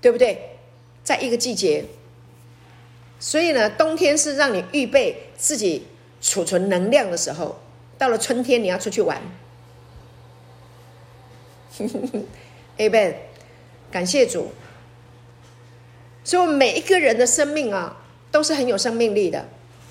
[0.01, 0.57] 对不对？
[1.01, 1.85] 在一个季节。
[3.21, 5.87] 所以呢，冬天是让你预备自己
[6.19, 7.57] 储存能量的时候。
[7.97, 9.21] 到了春天，你要出去玩。
[12.77, 13.15] A Ben，
[13.91, 14.51] 感谢主。
[16.23, 17.97] 所以，我们每一个人的生命啊，
[18.31, 19.45] 都是很有生命力的，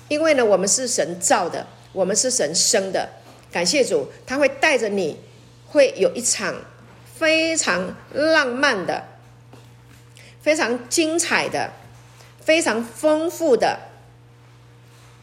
[0.07, 3.09] 因为呢，我们是神造的，我们是神生的。
[3.51, 5.19] 感谢主，他会带着你，
[5.67, 6.55] 会有一场
[7.15, 9.03] 非常浪漫的、
[10.41, 11.71] 非常精彩的、
[12.41, 13.79] 非常丰富的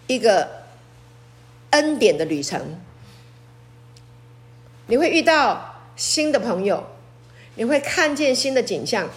[0.06, 0.62] 一个
[1.70, 2.78] 恩典的旅程。
[4.86, 5.69] 你会遇到
[6.00, 6.86] 新的朋友，
[7.56, 9.10] 你会看见新的景象，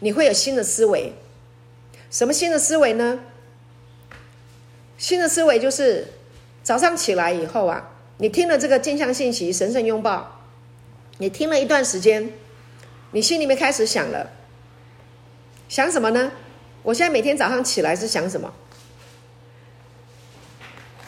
[0.00, 1.14] 你会有新的思维。
[2.10, 3.20] 什么新的思维呢？
[4.98, 6.08] 新的思维就是
[6.62, 7.90] 早上起来以后啊。
[8.18, 10.42] 你听了这个镜像信息，神圣拥抱，
[11.16, 12.30] 你听了一段时间，
[13.12, 14.30] 你心里面开始想了，
[15.70, 16.32] 想什么呢？
[16.82, 18.52] 我现在每天早上起来是想什么？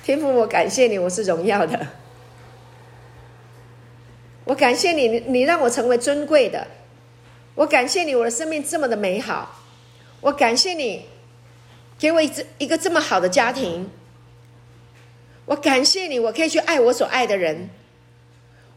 [0.02, 1.86] 天父，我感谢你，我是荣耀的，
[4.48, 6.66] 我感谢你，你让我成为尊贵的，
[7.54, 9.62] 我感谢你，我的生命这么的美好，
[10.22, 11.04] 我感谢你，
[11.98, 13.90] 给我一一个这么好的家庭。
[15.44, 17.68] 我感谢你，我可以去爱我所爱的人。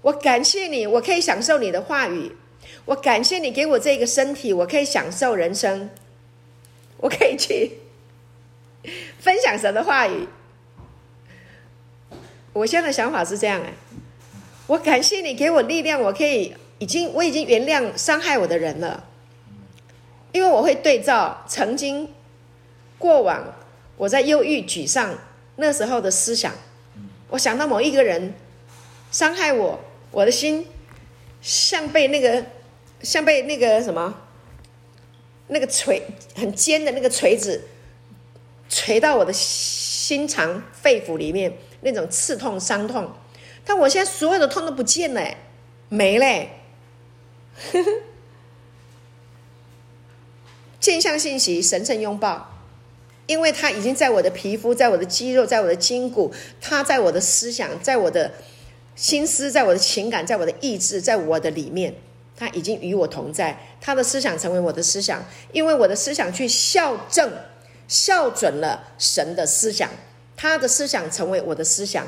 [0.01, 2.35] 我感谢你，我可以享受你的话语。
[2.83, 5.89] 我感谢你给我这个身体，我可以享受人生。
[6.97, 7.77] 我可以去
[9.19, 10.27] 分享神的话语。
[12.51, 13.73] 我现在想法是这样哎，
[14.71, 19.03] 我感谢你给我力量，我可以已经我已经原谅伤害我的人了，
[20.31, 22.07] 因为我会对照曾经
[22.97, 23.53] 过往
[23.97, 25.17] 我在忧郁沮丧。
[25.57, 26.53] 那时候的思想，
[27.27, 28.33] 我想到某一个人
[29.11, 29.77] 伤害我，
[30.09, 30.65] 我的心
[31.41, 32.41] 像被那个
[33.03, 34.21] 像被那个什么
[35.47, 36.01] 那个锤
[36.33, 37.67] 很尖的那个锤子
[38.69, 41.51] 锤到我的心肠肺腑里面，
[41.81, 43.11] 那种刺痛伤痛。
[43.65, 45.35] 但我现在所有的痛都不见了，
[45.89, 46.49] 没嘞。
[50.79, 52.49] 镜像信息，神圣拥抱。
[53.27, 58.29] 因为它已经在我的皮肤，在我的肌肉，在我的筋骨，它在我的思想，在我的
[58.95, 61.95] 心思，在我的情感，在我的意志，在我的里面，
[62.35, 63.57] 它已经与我同在。
[63.79, 67.31] 他的思想成为我的思想，因为我的思想去校正、
[67.87, 69.89] 校准了神的思想，
[70.35, 72.05] 他的思想成为我的思想，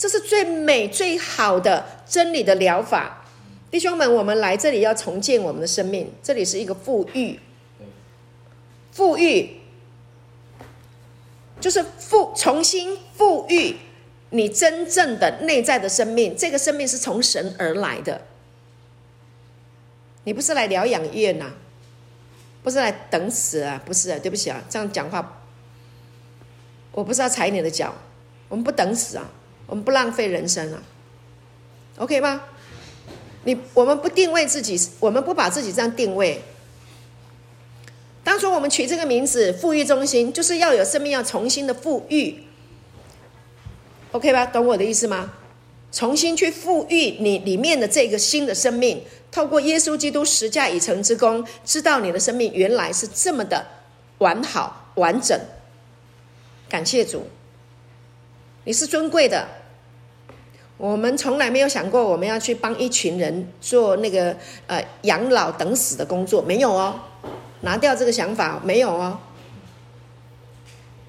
[0.00, 3.22] 这是最美、最好的真理的疗法。
[3.70, 7.38] 弟兄们，我们来这里要重建我们的生命，这里是一个富裕，
[8.92, 9.60] 富裕。
[11.60, 13.76] 就是复重新富裕
[14.30, 18.22] 你真正的内在的生命，这个生命是从神而来的。
[20.24, 21.52] 你不是来疗养院呐、啊，
[22.62, 25.42] 不是来等死啊，不是啊，对不起啊，这样讲话，
[26.92, 27.94] 我不是要踩你的脚，
[28.48, 29.30] 我们不等死啊，
[29.70, 30.82] 我们不浪费人生啊
[31.98, 32.42] ，OK 吗？
[33.44, 36.42] 你我们不定位自己，我们不把自己这样定位。
[38.24, 42.42] 当初我们取这个名字“富裕中心”，就是要有生命要重新的富裕
[44.10, 44.44] ，OK 吧？
[44.46, 45.34] 懂我的意思吗？
[45.92, 53.64] 重新去富裕你里面的这个新的生命，透过耶稣基督十架已成之功，知道你的生命原来是这么的
[54.18, 55.40] 完好完整。
[56.68, 57.28] 感谢主，
[58.64, 59.59] 你是尊贵的。
[60.80, 64.34] 我们从来没有想过我们要去帮一群人做那个
[64.66, 66.98] 呃养老等死的工作，没有哦。
[67.60, 69.18] 拿掉这个想法，没有哦。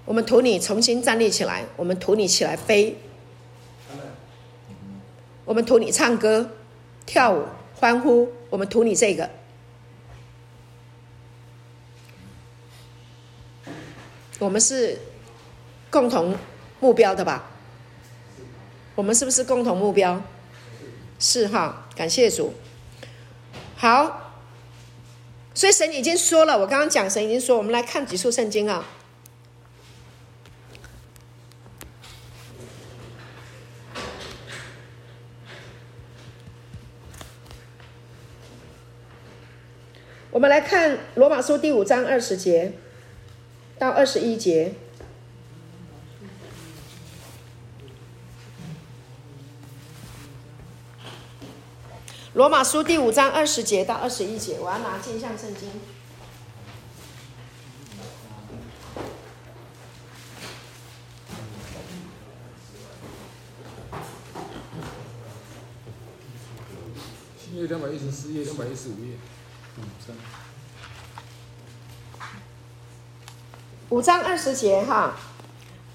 [0.03, 2.97] 我们图你重新站立起来，我们图你起来飞，
[5.45, 6.51] 我们图你唱歌、
[7.05, 7.45] 跳舞、
[7.75, 9.29] 欢呼，我们图你这个。
[14.37, 14.99] 我们是
[15.89, 16.35] 共同
[16.81, 17.47] 目标的吧？
[18.95, 20.21] 我们是不是共同目标？
[21.19, 22.53] 是哈，感谢主。
[23.75, 24.17] 好。
[25.53, 28.85] 所以神已经说了，我刚刚讲神已经说，我们来看几处圣经啊。
[40.31, 42.71] 我们来看罗马书第五章二十节
[43.77, 44.73] 到二十一节。
[52.33, 55.69] 罗马书第五章二十节到二十一节，我要拿镜像圣经。
[67.37, 69.17] 七页两百一十四页，两百一十五页，
[69.77, 70.15] 五章。
[73.89, 75.15] 五章二十节哈，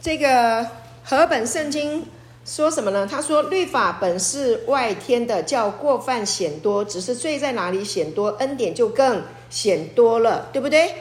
[0.03, 0.69] 这个
[1.03, 2.07] 和本圣经
[2.47, 3.05] 说什么呢？
[3.05, 9.21] 他说：“律法本是外天的，叫过犯显多；只是罪在哪里显多，恩典就更
[9.51, 10.95] 显多了，对不对？”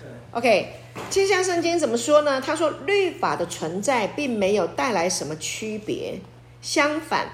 [0.00, 0.08] 对。
[0.32, 0.72] OK。
[1.10, 2.40] 镜像圣经怎么说呢？
[2.40, 6.18] 他说，律法的存在并没有带来什么区别，
[6.62, 7.28] 相反，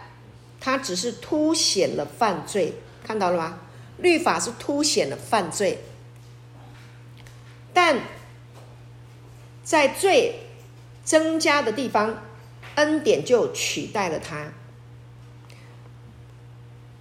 [0.60, 2.74] 它只是凸显了犯罪。
[3.04, 3.58] 看到了吗？
[3.98, 5.78] 律法是凸显了犯罪，
[7.72, 8.00] 但
[9.62, 10.40] 在罪
[11.04, 12.22] 增加的地方，
[12.76, 14.52] 恩典就取代了它。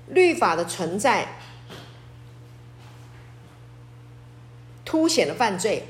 [0.07, 1.39] 律法的存在
[4.84, 5.88] 凸显了犯罪。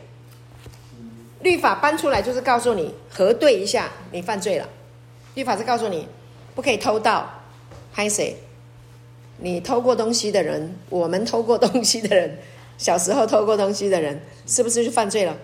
[1.42, 4.68] 律法搬出来就是告诉你核对一下，你犯罪了。
[5.36, 6.08] 律法是告诉你
[6.56, 7.44] 不可以偷盗，
[7.92, 8.38] 还有谁？
[9.38, 12.40] 你偷过东西的人，我们偷过东西的人，
[12.78, 15.38] 小时候偷过东西的人，是不是就犯罪了？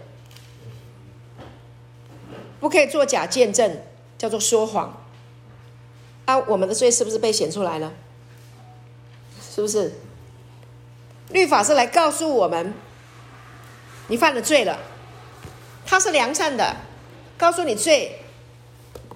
[2.62, 3.78] 不可以作假见证，
[4.22, 5.02] 叫做说谎。
[6.26, 7.92] 啊，我们的罪是不是被显出来了？
[9.42, 9.96] 是不是？
[11.30, 12.72] 律法是来告诉我们，
[14.10, 14.78] 你犯了罪了。
[15.88, 16.78] 他是良善的，
[17.36, 18.22] 告诉你罪，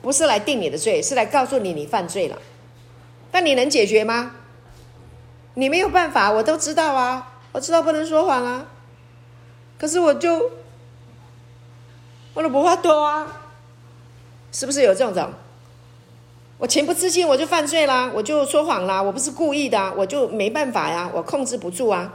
[0.02, 2.42] 不是来定你的罪，是来告诉你你犯罪了。
[3.32, 4.32] 但你能解决吗？
[5.54, 8.66] 你没有办法，我都知道啊，我知道不能说谎啊。
[9.78, 10.50] 可是我就，
[12.34, 13.45] 我都不怕多啊，
[14.56, 15.34] 是不是有这种？
[16.58, 22.14] 我情不自禁我就犯罪啦，我就说谎啦，我不是故意的，我就没办法呀，我控制不住啊。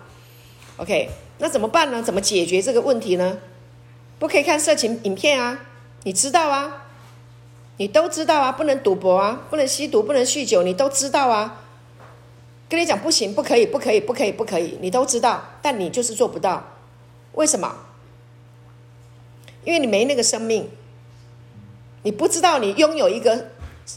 [0.78, 2.03] OK，那怎么办呢？
[2.03, 3.36] 怎么解决这个问题呢？
[4.18, 5.61] 不可以看色情影片啊！
[6.05, 6.86] 你知道啊，
[7.76, 11.62] 你都知道啊，不能赌博啊，不能吸毒，不能酗酒，你都知道啊。
[12.70, 16.64] 跟你讲不行，不可以，不可以，不可以，不可以，你都知道，但你就是做不到。
[17.34, 17.76] 为什么？
[19.64, 20.70] 因为你没那个生命，
[22.03, 23.48] 你不知道你拥有一个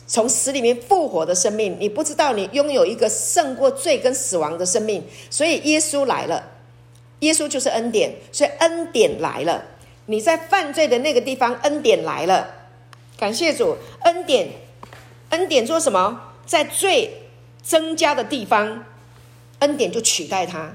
[0.08, 6.52] 从死里面复活的生命，你不知道你拥有一个胜过罪跟死亡的生命，所以耶稣来了，
[7.20, 9.64] 耶稣就是恩典，所以恩典来了。
[10.08, 12.50] 你在犯罪的那个地方，恩典来了，
[13.18, 14.50] 感谢主，恩典，
[15.30, 16.34] 恩典做什么？
[16.46, 17.22] 在罪
[17.62, 18.84] 增加的地方，
[19.60, 20.74] 恩典就取代它，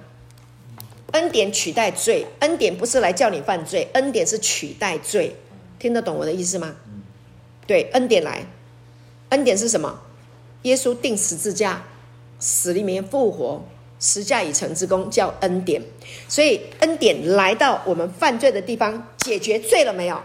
[1.12, 5.36] 恩典取代罪，恩典不是来叫你犯罪，恩典是取代罪，
[5.78, 6.74] 听得懂我的意思吗？
[7.68, 8.44] 对，恩典来，
[9.28, 10.00] 恩典是什么？
[10.62, 11.84] 耶稣钉十字架，
[12.40, 13.62] 死里面复活。
[14.00, 15.82] 十架已成之功叫恩典，
[16.28, 20.22] 所以恩典来到我们犯罪的地方，解决罪了没有？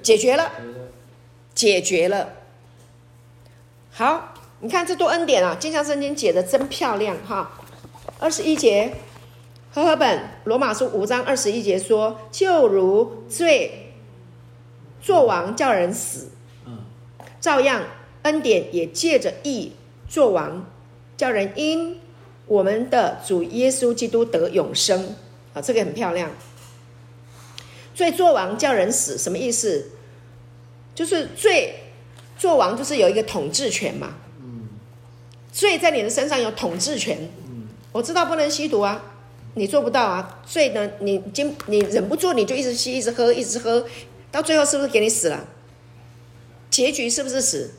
[0.00, 0.50] 解决了，
[1.54, 2.28] 解决了。
[3.90, 5.56] 好，你看这多恩典啊！
[5.58, 7.50] 镜像圣经解得真漂亮哈。
[8.20, 8.94] 二十一节，
[9.72, 13.81] 和合本罗马书五章二十一节说：“就如罪
[15.02, 16.30] 作王叫人死，
[17.40, 17.82] 照样
[18.22, 19.72] 恩典也借着义
[20.08, 20.64] 作王
[21.16, 21.98] 叫人因。”
[22.44, 25.14] 我们的主耶稣基督得永生
[25.54, 26.30] 啊，这个很漂亮。
[27.94, 29.92] 罪作王叫人死，什么意思？
[30.94, 31.74] 就是罪
[32.36, 34.14] 作王，就是有一个统治权嘛。
[35.50, 37.16] 罪在你的身上有统治权。
[37.92, 39.00] 我知道不能吸毒啊，
[39.54, 40.42] 你做不到啊。
[40.44, 43.86] 罪呢，你经你忍不住，你就一直吸，一直喝，一直喝，
[44.32, 45.46] 到最后是不是给你死了？
[46.70, 47.74] 结局是不是死？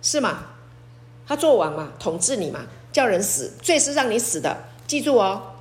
[0.00, 0.46] 是吗？
[1.26, 2.66] 他做王嘛，统治你嘛。
[2.92, 5.54] 叫人死，罪是让你死的，记住哦。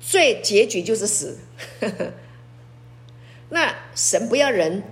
[0.00, 1.38] 罪结局就是死，
[3.48, 4.82] 那神不要人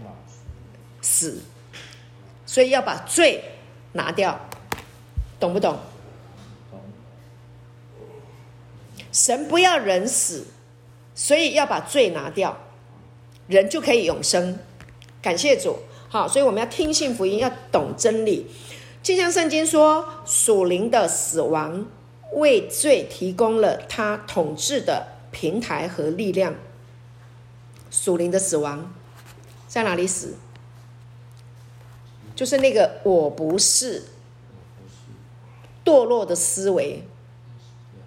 [1.03, 1.43] 死，
[2.47, 3.45] 所以要把罪
[3.93, 4.41] 拿掉，
[5.39, 5.79] 懂不懂？
[9.13, 10.47] 神不要人死，
[11.15, 12.59] 所以要把罪拿掉，
[13.47, 14.59] 人就可以永生。
[15.23, 15.77] 感谢主，
[16.09, 18.47] 好，所以我们要听信福音，要懂真理。
[19.03, 21.87] 镜像圣经说，属灵的死亡
[22.33, 26.55] 为罪提供了他统治的平台和力量。
[27.91, 28.93] 属灵的死亡
[29.69, 30.35] 在哪里死？
[32.35, 34.03] 就是那个我不是
[35.85, 37.05] 堕落的思维，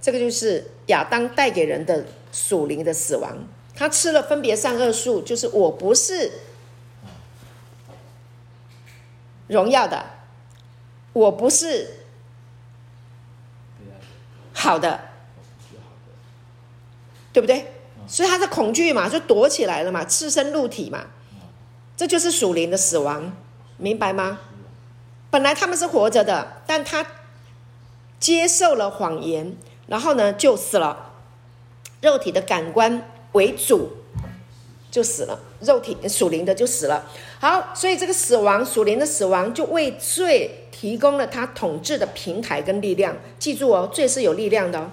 [0.01, 3.47] 这个就是亚当带给人的属灵的死亡。
[3.77, 6.31] 他吃了分别善恶树，就是我不是
[9.47, 10.03] 荣耀的。
[11.13, 12.05] 我不是
[14.53, 14.99] 好的，
[17.33, 17.73] 对不对？
[18.07, 21.07] 所以他的恐惧嘛，就躲起来了嘛，赤身露体嘛，
[21.95, 23.33] 这就是属灵的死亡，
[23.77, 24.39] 明白吗？
[25.31, 27.05] 本来他们是活着的，但他
[28.19, 29.57] 接受了谎言，
[29.87, 31.13] 然后呢就死了。
[32.01, 33.89] 肉体的感官为主，
[34.89, 37.05] 就死了；肉体属灵的就死了。
[37.39, 43.15] 好，所以这个死亡，属灵的死亡，就为罪提供了他统治的平台跟力量。
[43.37, 44.89] 记住哦，罪是有力量的哦，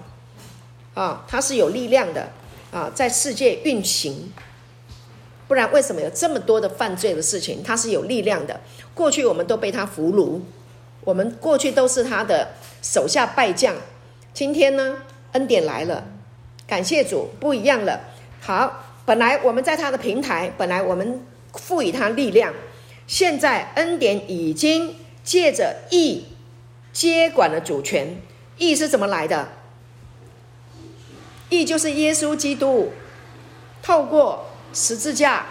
[0.93, 2.29] 啊，它是有力量的
[2.71, 4.31] 啊，在世界运行。
[5.47, 7.61] 不然为什么有这么多的犯罪的事情？
[7.63, 8.59] 它是有力量的。
[8.93, 10.41] 过去我们都被他俘虏，
[11.03, 12.49] 我们过去都是他的
[12.81, 13.75] 手下败将。
[14.33, 14.97] 今天呢，
[15.33, 16.03] 恩典来了。
[16.65, 17.99] 感谢主，不一样了。
[18.45, 21.19] 好，本来我们在他的平台，本来我们
[21.53, 22.53] 赋予他力量，
[23.07, 24.93] 现在恩典已经
[25.23, 26.25] 借着义
[26.93, 28.21] 接管了主权。
[28.59, 29.49] 义是怎么来的？
[31.49, 32.91] 义就是耶稣基督
[33.81, 35.47] 透过十字架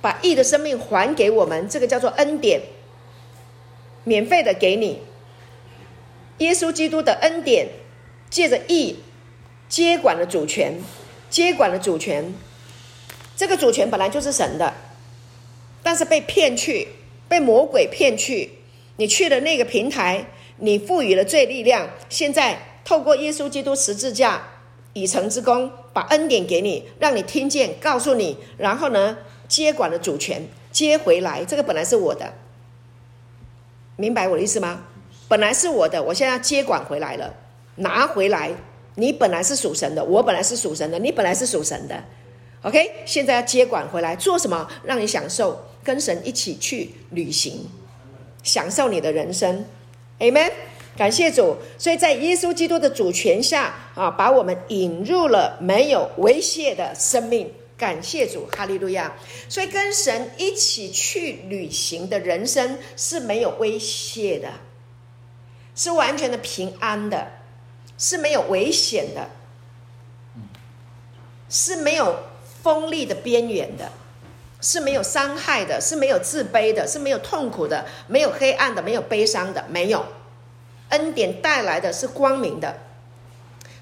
[0.00, 2.60] 把义的生命还给我们，这个叫做恩典，
[4.02, 5.00] 免费的给你。
[6.38, 7.68] 耶稣基督的恩典
[8.28, 8.96] 借着义。
[9.68, 10.74] 接管了主权，
[11.36, 12.32] 接管了主权。
[13.36, 14.72] 这个主权本来就是神的，
[15.82, 16.88] 但是被骗去，
[17.28, 18.52] 被魔鬼骗去。
[18.96, 21.90] 你去了那个平台，你赋予了罪力量。
[22.08, 24.44] 现在透过耶稣基督十字架
[24.94, 31.44] 已成之功，把恩典给你，让你听见，告诉你，然后呢，接管了主权，接回来。
[31.44, 32.32] 这个本来是我的，
[33.96, 34.84] 明白我的意思吗？
[35.28, 37.34] 本来是我的，我现在接管回来了，
[37.74, 38.52] 拿回来。
[38.96, 42.02] 你本来是属神的，我本来是属神的，你本来是属神的
[42.62, 42.90] ，OK？
[43.04, 44.68] 现在要接管回来做什么？
[44.84, 47.68] 让你享受跟神一起去旅行，
[48.42, 49.64] 享受你的人生
[50.18, 50.50] ，Amen。
[50.96, 57.52] 感谢主，所以在耶稣基督的主权下啊，把我们引入了没有威胁的生命。
[57.76, 59.14] 感谢主，哈利路亚。
[59.46, 64.48] 所以跟神一起去旅行的人生是没有威胁的，
[65.74, 67.30] 是完全的平安的。
[67.98, 69.30] 是没有危险的，
[71.48, 72.24] 是没有
[72.62, 73.90] 锋利的边缘的，
[74.60, 80.04] 是没有伤害的，是没有自卑的，是没有痛苦的，没有黑暗的，没有悲伤的，没有。
[80.90, 82.76] 恩典带来的是光明的，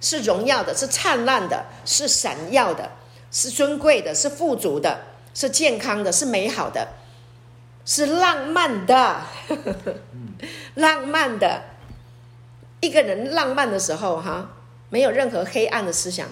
[0.01, 2.93] 是荣耀的，是灿烂的，是闪耀的，
[3.31, 5.01] 是尊贵的，是富足的，
[5.35, 6.89] 是健康的，是美好的，
[7.85, 9.23] 是浪漫的，
[10.77, 11.74] 浪漫的。
[12.85, 14.51] 一个人浪漫的时候，哈，
[14.91, 16.29] 没有任何黑暗的思想，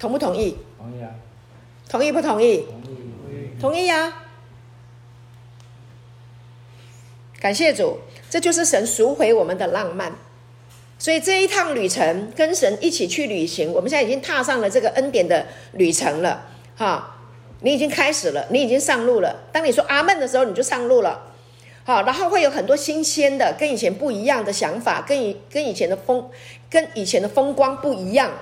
[0.00, 0.56] 同不同意？
[0.78, 1.10] 同意啊。
[1.88, 2.66] 同意不同意？
[2.66, 3.60] 同意。
[3.60, 4.12] 同意呀。
[7.38, 7.98] 感谢主，
[8.30, 10.12] 这就是神赎回我们的浪漫。
[10.98, 17.18] 所以这一趟旅程，跟神一起去旅行，我们现在已经踏上了这个恩典的旅程了，哈，
[17.60, 19.36] 你已经开始了，你已经上路了。
[19.52, 21.33] 当你说阿门的时候，你就上路了。
[21.84, 26.30] 好，然后会有很多新鲜的、跟以前不一样的想法，跟以跟以前的风、
[26.70, 28.32] 跟以前的风光不一样。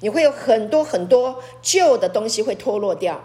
[0.00, 3.22] 你会有很多很多旧的东西会脱落掉，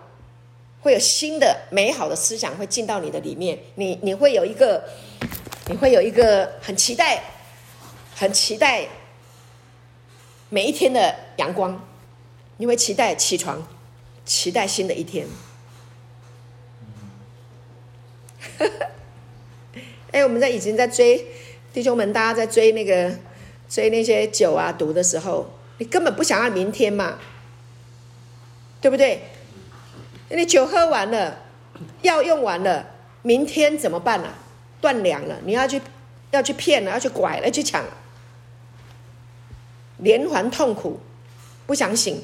[0.82, 3.58] 会有新的美好的思想会进到你的里面。
[3.75, 4.84] 你你会有一个，
[5.67, 7.24] 你会有一个很期待、
[8.13, 8.86] 很期待
[10.50, 11.82] 每一天的阳光。
[12.58, 13.66] 你会期待起床，
[14.25, 15.25] 期待新的一天。
[20.16, 21.28] 哎，我们在以前在追
[21.74, 23.13] 弟兄们，大家在追那个
[23.67, 25.46] 追那些酒啊毒的时候，
[25.78, 27.20] 你根本不想要明天嘛，
[28.79, 29.24] 对不对？
[30.29, 31.39] 你酒喝完了，
[32.01, 32.87] 药用完了，
[33.24, 34.36] 明天怎么办呢、啊？
[34.79, 35.82] 断粮了，你要去
[36.32, 37.83] 要去骗了，要去拐了，去抢，
[39.97, 41.01] 连环痛苦，
[41.66, 42.24] 不想醒。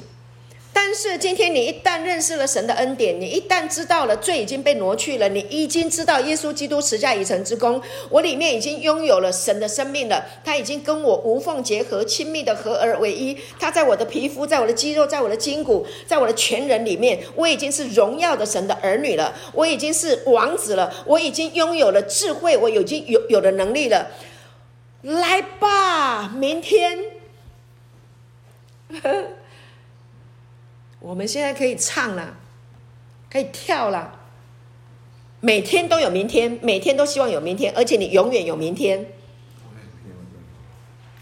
[0.74, 13.36] 但是今天你一旦认识了神的恩典，你一旦知道了罪已经被挪去了，你已经知道耶稣基督十架已成之功，我里面已经拥有了神的生命了，他已经跟我无缝结合，亲密的合而为一。
[13.60, 24.08] 他在我的皮肤，在我的肌肉，在我的筋骨，在我的全人里面，我已经是荣耀的神的儿女了，我已经是王子了，我已经拥有了智慧，我已经有有了能力了。
[25.02, 26.98] 来吧，明天。
[31.02, 32.36] 我们现在可以唱了，
[33.28, 34.20] 可以跳了，
[35.40, 39.04] 每天都有明天，每天都希望有明天，而且你永远有明天。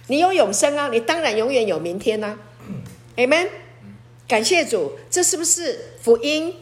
[0.08, 2.38] 你有永生啊，你当然永远有明天啊。
[3.16, 3.48] Amen。
[4.28, 6.54] 感谢主，这是不是福音？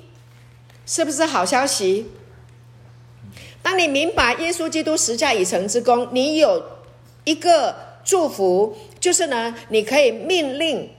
[0.86, 2.06] 是不是好消息？
[3.62, 6.64] 当你明白耶稣基督十架已成之功，你有
[7.24, 7.74] 一个
[8.04, 10.90] 祝福，就是呢，你可以命令。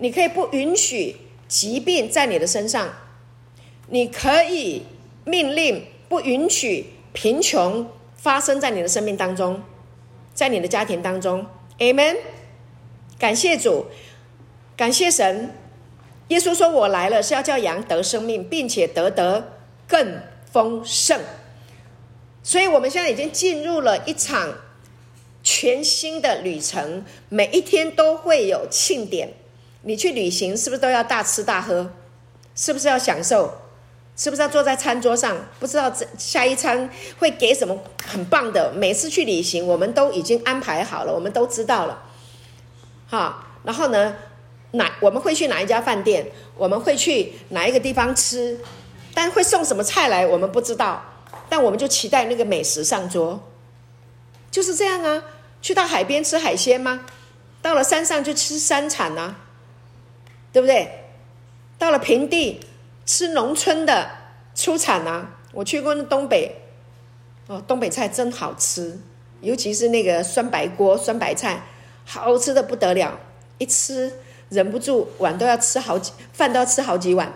[0.00, 1.14] 你可以不允许
[1.46, 2.88] 疾病在你的身上，
[3.88, 4.82] 你可以
[5.24, 7.86] 命令不允许贫穷
[8.16, 9.62] 发生在你的生命当中。
[10.32, 11.46] 在你的家庭当中
[11.78, 12.16] ，Amen。
[13.18, 13.86] 感谢主，
[14.76, 15.54] 感谢神。
[16.28, 21.20] 耶稣说：“我来了，是要叫羊得生命，并且得得更丰盛。”
[22.42, 24.54] 所以，我们现在已经进入了一场
[25.42, 29.34] 全新的旅程，每一天都会有庆典。
[29.82, 31.90] 你去旅行，是不是都要大吃大喝？
[32.54, 33.52] 是不是要享受？
[34.16, 35.36] 是不是要坐在餐桌上？
[35.58, 38.72] 不知道下一餐会给什么很棒的？
[38.74, 42.02] 每次去旅行，我们都已经安排好了，我们都知道了。
[43.06, 44.14] 好，然后呢？
[44.72, 46.30] 哪我们会去哪一家饭店？
[46.56, 48.60] 我们会去哪一个地方吃？
[49.12, 51.02] 但会送什么菜来，我们不知道。
[51.48, 53.42] 但我们就期待那个美食上桌，
[54.48, 55.24] 就是这样啊。
[55.60, 57.00] 去到海边吃海鲜吗？
[57.60, 59.34] 到了山上就吃山产啊，
[60.52, 60.88] 对不对？
[61.78, 62.60] 到了平地
[63.06, 64.10] 吃农村的
[64.54, 65.38] 出产啊。
[65.52, 66.54] 我去过那东北，
[67.46, 68.98] 哦，东北菜真好吃，
[69.40, 71.64] 尤其是那个酸白锅、酸白菜，
[72.04, 73.18] 好吃的不得了，
[73.58, 74.12] 一吃。
[74.50, 77.32] 忍不住碗都要吃好几，饭都要吃好几碗。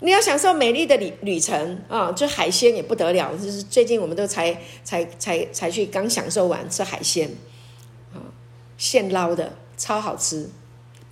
[0.00, 3.36] 你要享受美丽的旅旅程啊，就海鲜也不得了。
[3.36, 7.30] 就是最近我们都才才才才去刚享受完吃海鲜，
[8.14, 8.24] 啊，
[8.78, 10.48] 现捞的超好吃。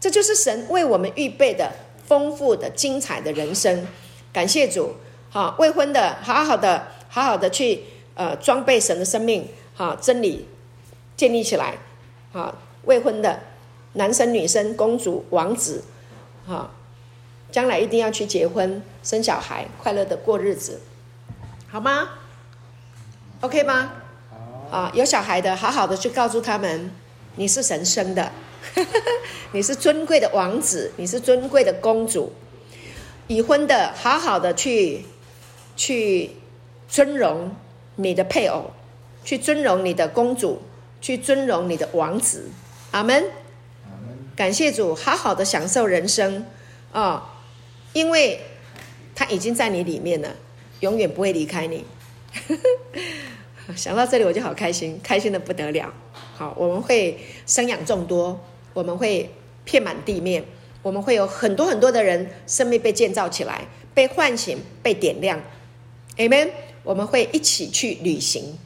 [0.03, 1.71] 这就是神为我们预备的
[2.09, 3.87] 丰富的精彩的人生。
[4.33, 4.97] 感谢主，
[5.31, 7.85] 好未婚的，好好的好好的去
[8.17, 10.49] 呃装备神的生命，好真理
[11.17, 11.79] 建立起来，
[12.33, 12.53] 好
[12.83, 13.39] 未婚的。
[13.93, 15.85] 男生、女生、公主、王子，
[16.47, 16.71] 哈，
[17.53, 20.81] 将来一定要去结婚、生小孩，快乐的过日子，
[21.69, 22.09] 好吗
[23.43, 23.93] ？OK 吗？
[24.71, 26.91] 啊，有小孩的，好好的去告诉他们，
[27.37, 28.33] 你是神生的，
[29.53, 32.33] 你是尊贵的王子，你是尊贵的公主。
[33.29, 35.05] 已婚的，好好的去
[35.77, 36.31] 去
[36.89, 37.55] 尊荣
[37.97, 38.71] 你的配偶，
[39.25, 40.63] 去尊荣你的公主，
[41.01, 42.51] 去尊荣你的王子。
[42.91, 43.25] 阿门。
[44.35, 46.47] 感谢主，好好的享受人生
[46.91, 47.23] 啊、哦！
[47.93, 48.41] 因为
[49.15, 50.35] 他已经在你里面了，
[50.81, 51.85] 永远不会离开你。
[53.77, 55.93] 想到这里我就好开心，开心的不得了。
[56.35, 58.41] 好，我们会生养众多，
[58.73, 59.31] 我们会
[59.65, 60.45] 遍满地面，
[60.83, 65.41] 我们会有很多很多的人生命被建造起来，被唤醒，被点亮。
[66.17, 66.51] Amen。
[66.85, 68.59] 我们会一起去旅行，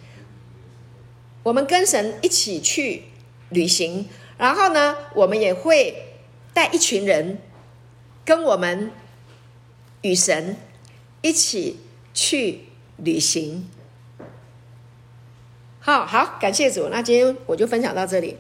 [1.43, 3.03] 我们跟神一起去
[3.51, 4.09] 旅行。
[4.39, 5.95] 然后呢，我们也会
[6.55, 7.37] 带一群人
[8.25, 8.91] 跟我们
[10.01, 10.57] 与神
[11.21, 11.79] 一起
[12.15, 12.61] 去
[12.97, 13.69] 旅行。
[15.81, 16.89] 好好，感谢主。
[16.89, 18.39] 那今天我就分享到这里。